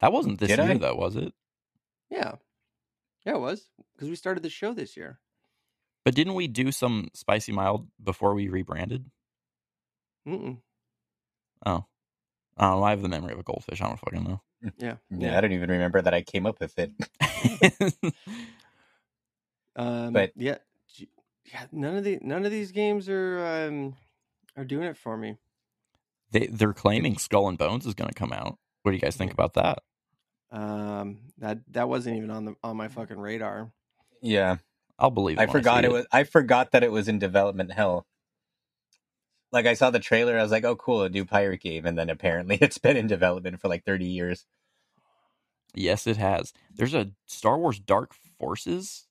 [0.00, 0.78] that wasn't this Did year I?
[0.78, 1.32] though was it
[2.10, 2.36] Yeah.
[3.26, 5.18] Yeah, it was because we started the show this year.
[6.04, 9.04] but didn't we do some spicy mild before we rebranded
[10.26, 10.58] Mm-mm.
[11.66, 11.84] oh
[12.56, 12.84] I don't know.
[12.84, 13.80] I have the memory of a goldfish.
[13.80, 14.42] I don't fucking know.
[14.78, 14.96] Yeah.
[15.10, 16.92] Yeah, I don't even remember that I came up with it.
[19.76, 20.58] Um, But- yeah,
[20.98, 21.66] yeah.
[21.72, 23.96] None of the none of these games are um
[24.56, 25.36] are doing it for me.
[26.32, 28.58] they they're claiming Skull and Bones is going to come out.
[28.82, 29.78] What do you guys think about that?
[30.52, 33.70] Um, that that wasn't even on the on my fucking radar.
[34.20, 34.56] Yeah,
[34.98, 35.38] I'll believe.
[35.38, 36.06] It I forgot see it was.
[36.12, 38.06] I forgot that it was in development hell.
[39.52, 41.96] Like I saw the trailer, I was like, "Oh, cool, a new pirate game," and
[41.98, 44.46] then apparently it's been in development for like thirty years.
[45.74, 46.52] Yes, it has.
[46.74, 49.06] There's a Star Wars Dark Forces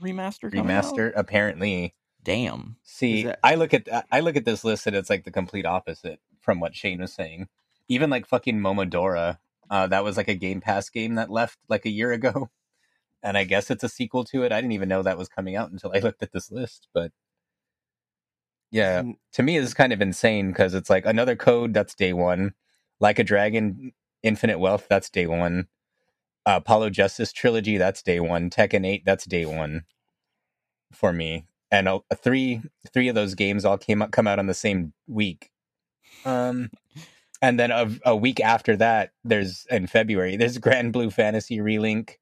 [0.00, 0.52] remaster.
[0.52, 0.84] coming out?
[0.84, 1.94] Remaster, apparently.
[2.22, 2.76] Damn.
[2.82, 5.66] See, that- I look at I look at this list and it's like the complete
[5.66, 7.48] opposite from what Shane was saying.
[7.88, 9.38] Even like fucking Momodora,
[9.70, 12.50] uh, that was like a Game Pass game that left like a year ago,
[13.22, 14.52] and I guess it's a sequel to it.
[14.52, 16.88] I didn't even know that was coming out until I looked at this list.
[16.92, 17.12] But
[18.70, 19.02] yeah,
[19.32, 22.54] to me, this is kind of insane because it's like another code that's day one,
[22.98, 23.92] like a Dragon,
[24.22, 25.68] Infinite Wealth that's day one,
[26.46, 29.84] uh, Apollo Justice trilogy that's day one, Tekken Eight that's day one
[30.92, 34.46] for me, and uh, three three of those games all came out come out on
[34.46, 35.50] the same week.
[36.24, 36.70] Um,
[37.42, 42.16] and then a, a week after that, there's in February there's Granblue Fantasy Relink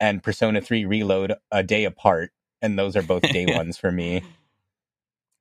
[0.00, 2.32] and Persona Three Reload a day apart,
[2.62, 4.22] and those are both day ones for me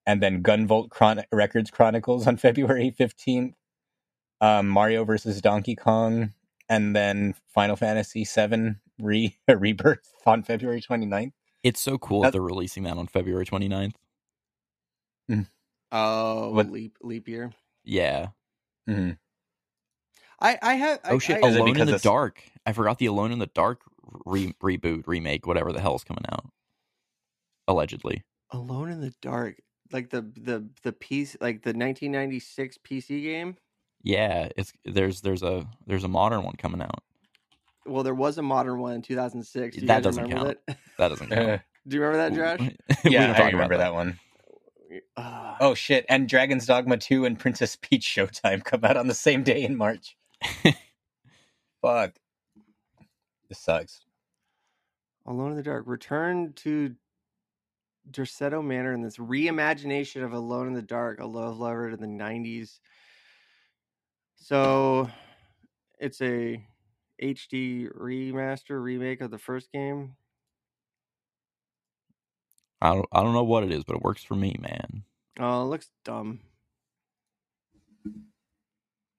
[0.06, 3.54] and then Gunvolt Chron- Records Chronicles on February 15th,
[4.42, 6.34] um, Mario versus Donkey Kong,
[6.68, 11.34] and then Final Fantasy VII Re- Rebirth on February 29th.
[11.62, 13.94] It's so cool that That- they're releasing that on February 29th.
[15.92, 17.52] Oh, What- leap leap year.
[17.84, 18.28] Yeah.
[18.90, 19.18] Mhm.
[20.42, 21.00] I I have.
[21.06, 21.44] Oh I, shit!
[21.44, 22.44] I, Alone in the it's- Dark.
[22.66, 23.82] I forgot the Alone in the Dark
[24.26, 26.46] re- reboot, remake, whatever the hell is coming out.
[27.68, 28.24] Allegedly.
[28.52, 29.62] Alone in the Dark,
[29.92, 33.58] like the the the piece, like the 1996 PC game.
[34.02, 37.04] Yeah, it's there's there's a there's a modern one coming out.
[37.86, 39.76] Well, there was a modern one in 2006.
[39.76, 40.58] Do you That guys doesn't count.
[40.68, 40.78] That?
[40.98, 41.62] That doesn't count.
[41.88, 42.70] Do you remember that, Josh?
[43.04, 43.94] Yeah, I talk about remember that.
[43.94, 44.20] one.
[45.18, 46.06] Ah, Oh shit!
[46.10, 49.76] And Dragon's Dogma 2 and Princess Peach Showtime come out on the same day in
[49.76, 50.18] March.
[51.82, 52.16] Fuck.
[53.48, 54.02] This sucks.
[55.26, 55.84] Alone in the Dark.
[55.88, 56.96] Return to
[58.12, 62.08] Derceto Manor in this reimagination of Alone in the Dark, a love letter to the
[62.08, 62.80] 90s.
[64.36, 65.10] So
[66.00, 66.66] it's a
[67.22, 70.16] HD remaster remake of the first game.
[72.82, 75.04] I don't I don't know what it is, but it works for me, man.
[75.40, 76.40] Oh, it looks dumb.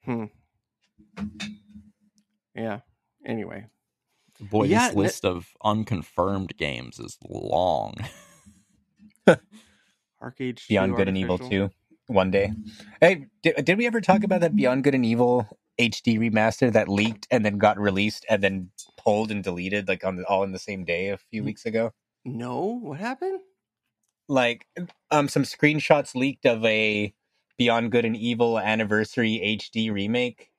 [0.04, 0.24] Hmm.
[2.54, 2.80] Yeah.
[3.24, 3.66] Anyway.
[4.40, 7.94] Boy, Yeah, this that- list of unconfirmed games is long.
[10.22, 11.70] Arcade Beyond Good and Evil 2
[12.08, 12.52] one day.
[13.00, 15.46] Hey, did, did we ever talk about that Beyond Good and Evil
[15.78, 20.16] HD remaster that leaked and then got released and then pulled and deleted like on
[20.16, 21.92] the, all in the same day a few weeks ago?
[22.24, 23.40] No, what happened?
[24.30, 24.66] Like
[25.12, 27.14] um some screenshots leaked of a
[27.58, 30.50] Beyond Good and Evil anniversary HD remake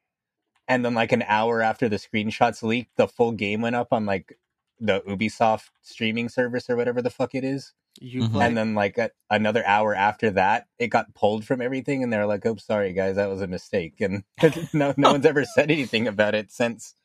[0.67, 4.07] and then like an hour after the screenshots leaked the full game went up on
[4.07, 4.39] like
[4.81, 7.73] the Ubisoft streaming service or whatever the fuck it is.
[8.01, 8.41] You Mhm.
[8.41, 12.27] and then like a, another hour after that it got pulled from everything and they're
[12.27, 14.25] like oh sorry guys that was a mistake and
[14.73, 16.95] no no one's ever said anything about it since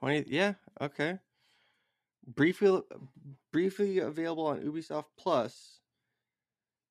[0.00, 1.18] 20 yeah okay
[2.26, 2.82] briefly
[3.52, 5.80] briefly available on ubisoft plus.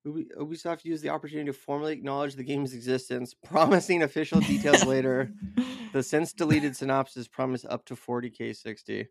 [0.08, 5.32] Ubisoft used the opportunity to formally acknowledge the game's existence promising official details later.
[5.92, 9.08] The since deleted synopsis promised up to 40k 60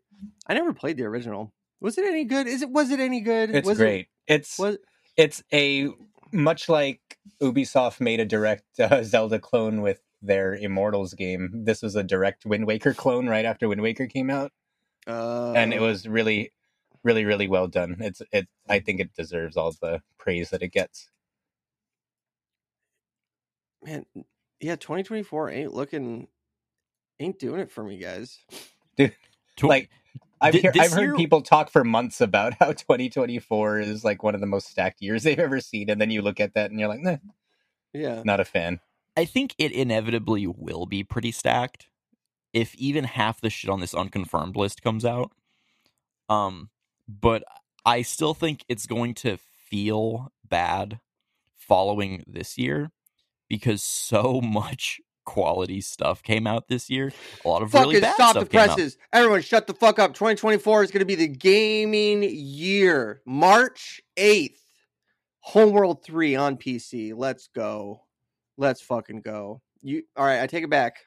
[0.47, 1.53] i never played the original.
[1.81, 2.47] Was it any good?
[2.47, 3.53] Is it was it any good?
[3.53, 4.07] It's was great.
[4.27, 4.77] It's was
[5.17, 5.89] it's a
[6.31, 7.01] much like
[7.41, 12.45] ubisoft made a direct uh, zelda clone with their immortals game this was a direct
[12.45, 14.53] wind waker clone right after wind waker came out.
[15.05, 16.53] Uh, and it was really
[17.03, 20.71] really really well done it's it i think it deserves all the praise that it
[20.71, 21.09] gets
[23.83, 24.05] man
[24.59, 26.27] yeah 2024 ain't looking
[27.19, 28.39] ain't doing it for me guys
[28.97, 29.13] dude
[29.61, 29.89] like
[30.41, 34.23] I've, Th- hear, I've heard year- people talk for months about how 2024 is like
[34.23, 36.71] one of the most stacked years they've ever seen, and then you look at that
[36.71, 37.17] and you're like, nah,
[37.93, 38.79] yeah not a fan.
[39.17, 41.87] I think it inevitably will be pretty stacked
[42.53, 45.31] if even half the shit on this unconfirmed list comes out.
[46.29, 46.69] Um,
[47.09, 47.43] but
[47.85, 50.99] I still think it's going to feel bad
[51.55, 52.91] following this year
[53.47, 57.11] because so much quality stuff came out this year.
[57.43, 58.75] A lot of Fucking really bad stop the stuff out.
[58.75, 58.97] presses.
[59.11, 60.13] Everyone shut the fuck up.
[60.13, 63.21] 2024 is going to be the gaming year.
[63.25, 64.57] March 8th.
[65.41, 67.13] Homeworld 3 on PC.
[67.15, 68.01] Let's go.
[68.57, 69.61] Let's fucking go.
[69.81, 70.97] You All right, I take it back.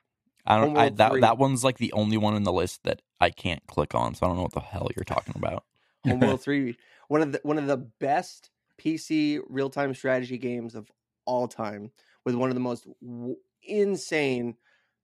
[0.47, 0.77] I don't.
[0.77, 1.20] I, that 3.
[1.20, 4.27] that one's like the only one in the list that I can't click on, so
[4.27, 5.65] I don't know what the hell you're talking about.
[6.03, 6.77] Homeworld 3,
[7.09, 10.91] one of the one of the best PC real-time strategy games of
[11.24, 11.93] all time
[12.24, 14.57] with one of the most w- insane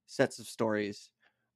[0.07, 1.11] sets of stories.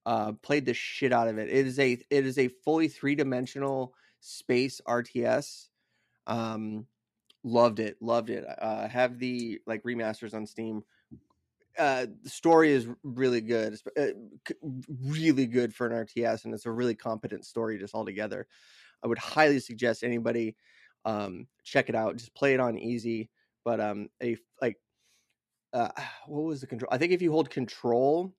[0.05, 1.49] Uh played the shit out of it.
[1.49, 5.71] It is a it is a fully three-dimensional space RTS.
[6.27, 6.87] Um
[7.45, 8.45] loved it, loved it.
[8.59, 10.85] Uh have the like remasters on Steam.
[11.79, 13.73] Uh the story is really good.
[13.75, 14.13] It's, uh,
[14.89, 18.47] really good for an RTS and it's a really competent story just altogether.
[19.03, 20.57] I would highly suggest anybody
[21.05, 22.17] um, check it out.
[22.17, 23.31] Just play it on easy.
[23.65, 24.77] But um, a like,
[25.73, 25.89] uh,
[26.27, 26.89] what was the control?
[26.93, 28.33] I think if you hold control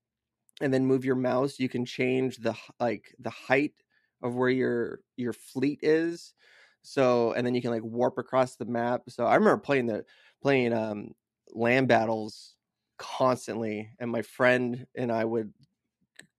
[0.61, 3.73] and then move your mouse, you can change the like the height
[4.21, 6.33] of where your your fleet is.
[6.81, 9.03] So and then you can like warp across the map.
[9.09, 10.05] So I remember playing the
[10.41, 11.11] playing um,
[11.51, 12.55] land battles
[12.97, 15.53] constantly, and my friend and I would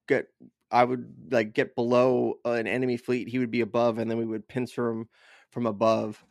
[0.06, 0.26] get
[0.74, 4.26] I would like get below an enemy fleet, he would be above, and then we
[4.26, 5.08] would pincer him
[5.50, 6.22] from above.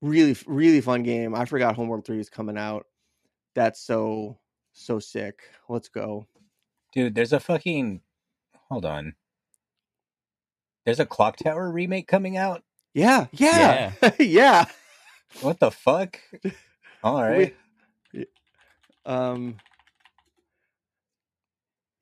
[0.00, 1.34] Really, really fun game.
[1.34, 2.86] I forgot Homeworld Three is coming out.
[3.54, 4.38] That's so
[4.72, 5.40] so sick.
[5.68, 6.26] Let's go.
[6.92, 8.00] Dude, there's a fucking
[8.70, 9.14] hold on.
[10.84, 12.62] There's a Clock Tower remake coming out.
[12.94, 14.64] Yeah, yeah, yeah.
[15.40, 16.18] What the fuck?
[17.02, 17.54] All right.
[18.12, 18.26] We-
[19.04, 19.56] um,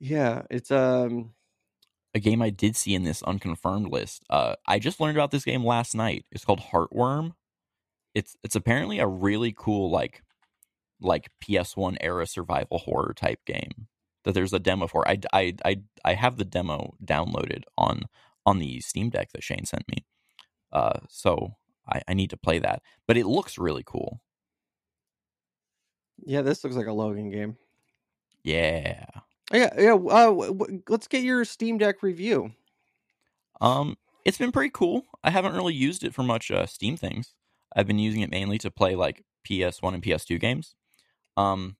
[0.00, 1.32] yeah, it's um,
[2.14, 4.22] a game I did see in this unconfirmed list.
[4.30, 6.24] Uh, I just learned about this game last night.
[6.30, 7.34] It's called Heartworm.
[8.14, 10.22] It's it's apparently a really cool like
[11.00, 13.88] like PS1 era survival horror type game
[14.24, 15.06] that there's a demo for.
[15.08, 18.02] I, I, I, I have the demo downloaded on
[18.46, 20.04] on the Steam Deck that Shane sent me.
[20.72, 21.54] Uh, so
[21.88, 22.82] I, I need to play that.
[23.06, 24.20] But it looks really cool.
[26.24, 26.42] yeah.
[26.42, 27.56] This looks like a Llogan game.
[28.44, 29.04] Yeah.
[29.52, 29.94] Yeah, yeah.
[29.94, 32.52] Uh, w- w- let's get your Steam Deck review.
[33.60, 35.04] Um, it's been pretty cool.
[35.22, 37.34] I haven't really used it for much uh, Steam things.
[37.74, 40.74] I've been using it mainly to play like PS1 and PS2 games.
[41.36, 41.76] Um,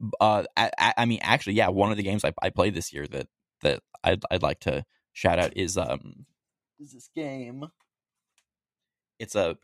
[0.00, 2.74] b- uh, I, I, I mean, actually, yeah, one of the games I, I played
[2.74, 3.28] this year that
[3.62, 6.26] that I'd I'd like to shout out is um,
[6.78, 7.66] is this game?
[9.18, 9.56] It's a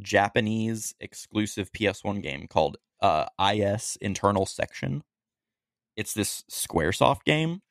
[0.00, 5.02] Japanese exclusive PS1 game called uh IS Internal Section.
[5.96, 7.62] It's this SquareSoft game.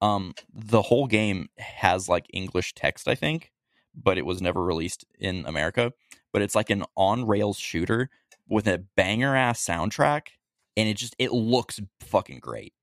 [0.00, 3.52] Um, the whole game has like English text, I think,
[3.94, 5.92] but it was never released in America.
[6.32, 8.10] But it's like an on rails shooter
[8.48, 10.28] with a banger ass soundtrack,
[10.76, 12.74] and it just it looks fucking great.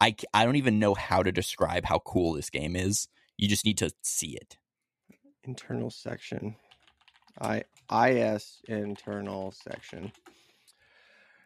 [0.00, 3.08] I I don't even know how to describe how cool this game is.
[3.36, 4.56] You just need to see it.
[5.44, 6.56] internal section.
[7.40, 10.12] I is internal section.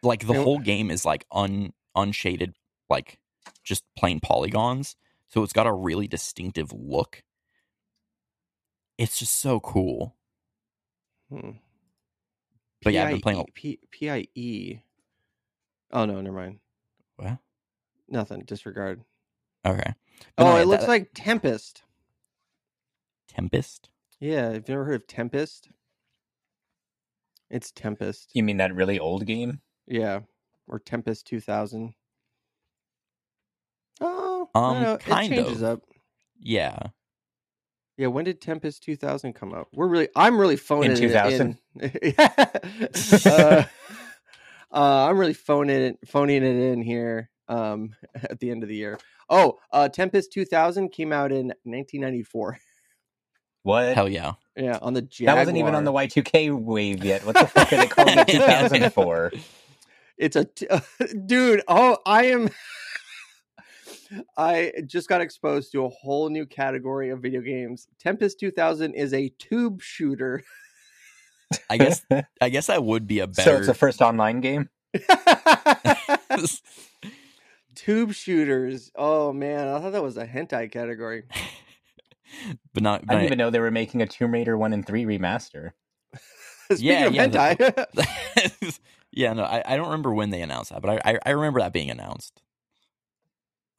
[0.03, 2.53] Like the whole game is like un unshaded,
[2.89, 3.19] like
[3.63, 4.95] just plain polygons.
[5.29, 7.23] So it's got a really distinctive look.
[8.97, 10.15] It's just so cool.
[11.29, 11.51] Hmm.
[12.83, 13.39] But yeah, I've been playing.
[13.39, 14.83] a- P- PIE.
[15.91, 16.59] Oh no, never mind.
[17.17, 17.37] What?
[18.07, 18.43] Nothing.
[18.45, 19.01] Disregard.
[19.65, 19.93] Okay.
[20.35, 21.83] But Oh, no, yeah, it looks like Tempest.
[23.27, 23.89] Tempest.
[24.19, 25.69] Yeah, have you ever heard of Tempest?
[27.49, 28.31] It's Tempest.
[28.33, 29.61] You mean that really old game?
[29.85, 30.21] Yeah,
[30.67, 31.93] or Tempest 2000.
[34.01, 34.97] Oh, Um, I don't know.
[34.97, 35.69] kind it changes of.
[35.79, 35.83] up.
[36.39, 36.77] Yeah.
[37.97, 39.67] Yeah, when did Tempest 2000 come out?
[39.73, 41.57] We're really, I'm really phoning it 2000?
[41.79, 42.13] in.
[42.19, 43.63] uh,
[44.71, 47.29] uh, I'm really phoning it, phoning it in here.
[47.49, 47.95] Um,
[48.29, 48.99] at the end of the year.
[49.29, 52.57] Oh, uh, Tempest 2000 came out in 1994.
[53.63, 53.95] What?
[53.95, 54.33] Hell yeah.
[54.55, 55.35] Yeah, on the Jaguar.
[55.35, 57.25] that wasn't even on the Y2K wave yet.
[57.25, 59.31] What the fuck are they calling it 2000 for?
[60.17, 60.67] It's a t-
[61.25, 61.61] dude.
[61.67, 62.49] Oh, I am.
[64.37, 67.87] I just got exposed to a whole new category of video games.
[67.99, 70.43] Tempest 2000 is a tube shooter.
[71.69, 72.05] I guess
[72.41, 73.43] I guess that would be a better.
[73.43, 74.69] So better it's the first online game?
[77.75, 78.91] tube shooters.
[78.95, 81.23] Oh man, I thought that was a hentai category.
[82.73, 85.05] but not I didn't even know they were making a Tomb Raider 1 and 3
[85.05, 85.71] remaster.
[86.73, 88.77] Speaking Yeah, of yeah, hentai,
[89.11, 91.61] yeah, no, I, I don't remember when they announced that, but I, I I remember
[91.61, 92.41] that being announced.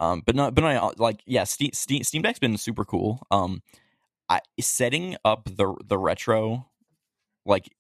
[0.01, 3.27] Um, but not, but I like, yeah, Steam, Steam Steam Deck's been super cool.
[3.31, 3.63] Um,
[4.29, 6.69] I setting up the the retro,
[7.45, 7.75] like,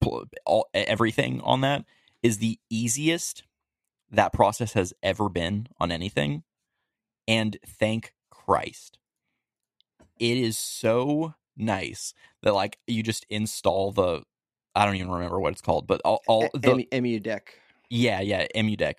[0.00, 1.84] pl- all everything on that
[2.22, 3.44] is the easiest
[4.10, 6.42] that process has ever been on anything,
[7.26, 8.98] and thank Christ,
[10.18, 12.12] it is so nice
[12.42, 14.22] that like you just install the
[14.74, 17.58] I don't even remember what it's called, but all, all the Emu deck.
[17.88, 18.98] yeah, yeah, Emu deck.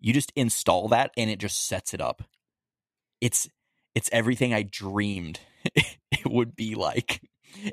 [0.00, 2.22] You just install that and it just sets it up.
[3.20, 3.48] It's
[3.94, 5.40] it's everything I dreamed
[5.74, 7.22] it would be like.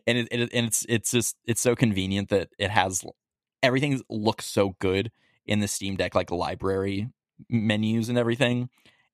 [0.07, 3.03] And it, it and it's it's just it's so convenient that it has
[3.61, 5.11] everything looks so good
[5.45, 7.09] in the Steam Deck like library
[7.49, 8.69] menus and everything.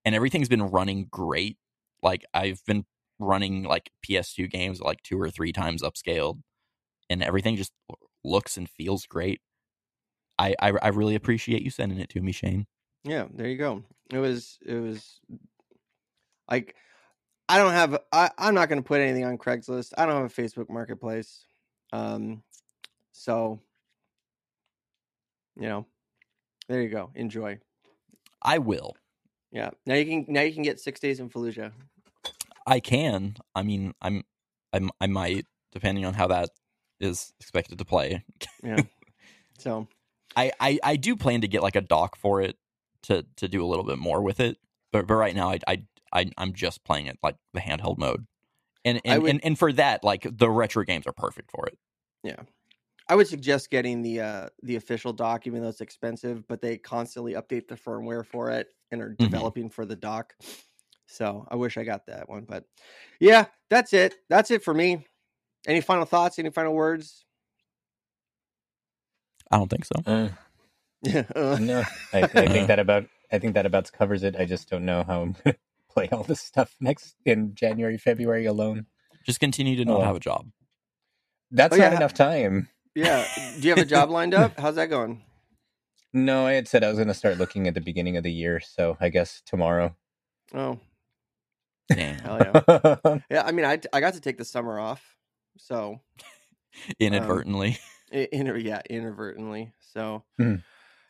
[0.05, 1.57] And everything's been running great.
[2.01, 2.85] Like I've been
[3.19, 6.41] running like PS2 games like two or three times upscaled
[7.09, 7.73] and everything just
[8.23, 9.41] looks and feels great.
[10.39, 12.67] I, I I really appreciate you sending it to me, Shane.
[13.03, 13.83] Yeah, there you go.
[14.11, 15.19] It was it was
[16.49, 16.75] like
[17.49, 19.93] I don't have I, I'm not gonna put anything on Craigslist.
[19.97, 21.45] I don't have a Facebook marketplace.
[21.91, 22.43] Um
[23.11, 23.59] so
[25.55, 25.85] you know,
[26.67, 27.11] there you go.
[27.15, 27.59] Enjoy.
[28.41, 28.95] I will.
[29.51, 29.71] Yeah.
[29.85, 31.71] Now you can now you can get six days in Fallujah.
[32.65, 33.35] I can.
[33.55, 34.23] I mean, I'm
[34.71, 36.49] I'm I might depending on how that
[36.99, 38.23] is expected to play.
[38.63, 38.77] Yeah.
[39.57, 39.87] so
[40.35, 42.57] I, I I do plan to get like a dock for it
[43.03, 44.57] to to do a little bit more with it.
[44.91, 45.83] But but right now I I,
[46.13, 48.25] I I'm just playing it like the handheld mode.
[48.83, 51.77] And and, would- and and for that, like the retro games are perfect for it.
[52.23, 52.41] Yeah.
[53.09, 56.77] I would suggest getting the uh the official dock, even though it's expensive, but they
[56.77, 60.33] constantly update the firmware for it and are developing for the dock.
[61.07, 62.45] So I wish I got that one.
[62.47, 62.65] But
[63.19, 64.15] yeah, that's it.
[64.29, 65.05] That's it for me.
[65.67, 66.39] Any final thoughts?
[66.39, 67.25] Any final words?
[69.51, 69.95] I don't think so.
[70.05, 70.29] Uh,
[71.03, 71.23] Yeah.
[71.35, 71.83] uh, no,
[72.13, 74.35] I, I think that about I think that about covers it.
[74.37, 75.55] I just don't know how I'm gonna
[75.91, 78.85] play all this stuff next in January, February alone.
[79.25, 80.03] Just continue to not Oh.
[80.03, 80.51] have a job.
[81.51, 81.97] That's Oh, not yeah.
[81.97, 82.69] enough time.
[82.95, 83.25] yeah.
[83.59, 84.59] Do you have a job lined up?
[84.59, 85.23] How's that going?
[86.13, 88.31] No, I had said I was going to start looking at the beginning of the
[88.31, 89.95] year, so I guess tomorrow.
[90.53, 90.77] Oh,
[91.89, 92.19] Damn.
[92.19, 93.17] hell yeah.
[93.31, 95.01] Yeah, I mean, I I got to take the summer off,
[95.57, 96.01] so
[96.99, 97.79] Inadvertently.
[98.13, 99.73] i- inter, yeah, inadvertently.
[99.93, 100.55] So Hmm.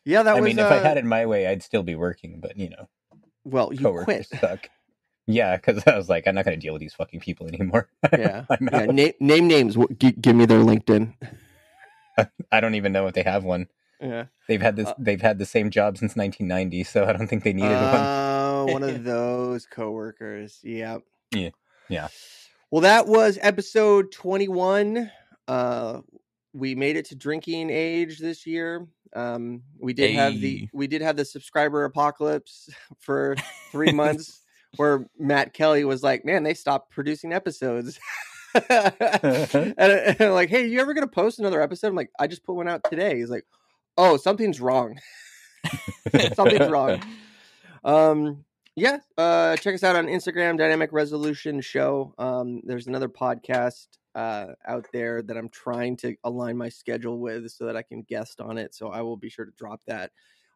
[0.06, 0.48] Yeah, that I was.
[0.48, 2.70] I mean, if I uh, had it my way, I'd still be working, but you
[2.70, 2.90] know,
[3.44, 4.28] well, you quit.
[4.40, 4.70] suck.
[5.28, 7.90] Yeah, because I was like, I'm not going to deal with these fucking people anymore.
[8.12, 8.86] Yeah, yeah.
[8.88, 9.78] Na- name names.
[9.98, 11.14] Give me their LinkedIn.
[12.52, 13.68] I don't even know if they have one.
[14.02, 14.26] Yeah.
[14.48, 14.88] They've had this.
[14.88, 18.74] Uh, they've had the same job since 1990, so I don't think they needed one.
[18.74, 20.60] one of those coworkers.
[20.64, 20.98] Yeah.
[21.34, 21.52] Yeah.
[21.88, 22.08] Yeah.
[22.72, 25.12] Well, that was episode 21.
[25.48, 26.02] Uh
[26.54, 28.86] we made it to drinking age this year.
[29.14, 32.70] Um we did have the we did have the subscriber apocalypse
[33.00, 33.36] for
[33.72, 34.42] 3 months
[34.78, 38.00] where Matt Kelly was like, "Man, they stopped producing episodes."
[38.70, 38.94] and,
[39.78, 41.88] and I'm like, hey, you ever gonna post another episode?
[41.88, 43.18] I'm like, I just put one out today.
[43.18, 43.46] He's like,
[43.98, 45.00] oh, something's wrong.
[46.34, 47.02] something's wrong.
[47.84, 48.44] Um,
[48.76, 52.14] yeah, uh, check us out on Instagram, Dynamic Resolution Show.
[52.18, 57.50] Um, there's another podcast uh, out there that I'm trying to align my schedule with
[57.52, 58.74] so that I can guest on it.
[58.76, 60.12] So I will be sure to drop that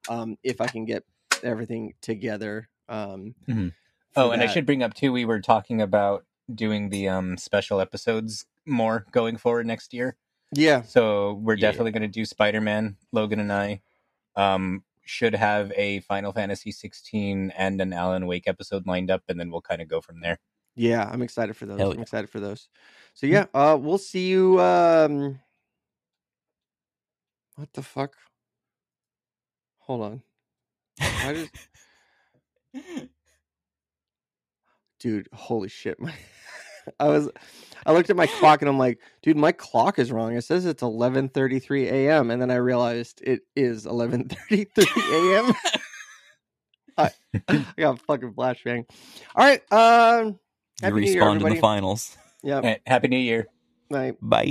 [0.10, 1.04] um, if I can get
[1.44, 2.70] everything together.
[2.90, 3.74] Um, Mhm.
[4.16, 5.12] Oh, and I should bring up too.
[5.12, 10.16] We were talking about doing the um special episodes more going forward next year.
[10.54, 11.68] yeah, So we're Yeah.
[11.72, 12.96] definitely going to do Spider Man.
[13.14, 13.82] Llogan and I
[14.38, 19.40] um should have a Final Fantasy 16 and an Alan Wake episode lined up, and
[19.40, 20.40] then we'll kind of go from there.
[20.76, 21.80] yeah, I'm excited for those.
[21.80, 22.68] Hell I'm excited for those.
[23.14, 24.60] So yeah, uh, we'll see you.
[24.60, 25.40] Um,
[27.56, 28.16] what the fuck?
[29.80, 30.24] Hold on.
[30.98, 31.50] Why does
[35.00, 36.14] dude holy shit my
[37.00, 37.30] i was
[37.86, 40.66] i looked at my clock and i'm like dude my clock is wrong it says
[40.66, 42.32] it's 11:33 a.m.
[42.32, 44.68] and then i realized it is 11:33
[45.48, 45.54] a.m.
[46.98, 47.12] I,
[47.50, 48.86] I got a fucking flashbang
[49.36, 50.40] all right um
[50.82, 52.18] You happy New Year, respawned in the finals.
[52.44, 53.48] yeah Eh, Happy New Year.
[53.90, 54.48] night Bye.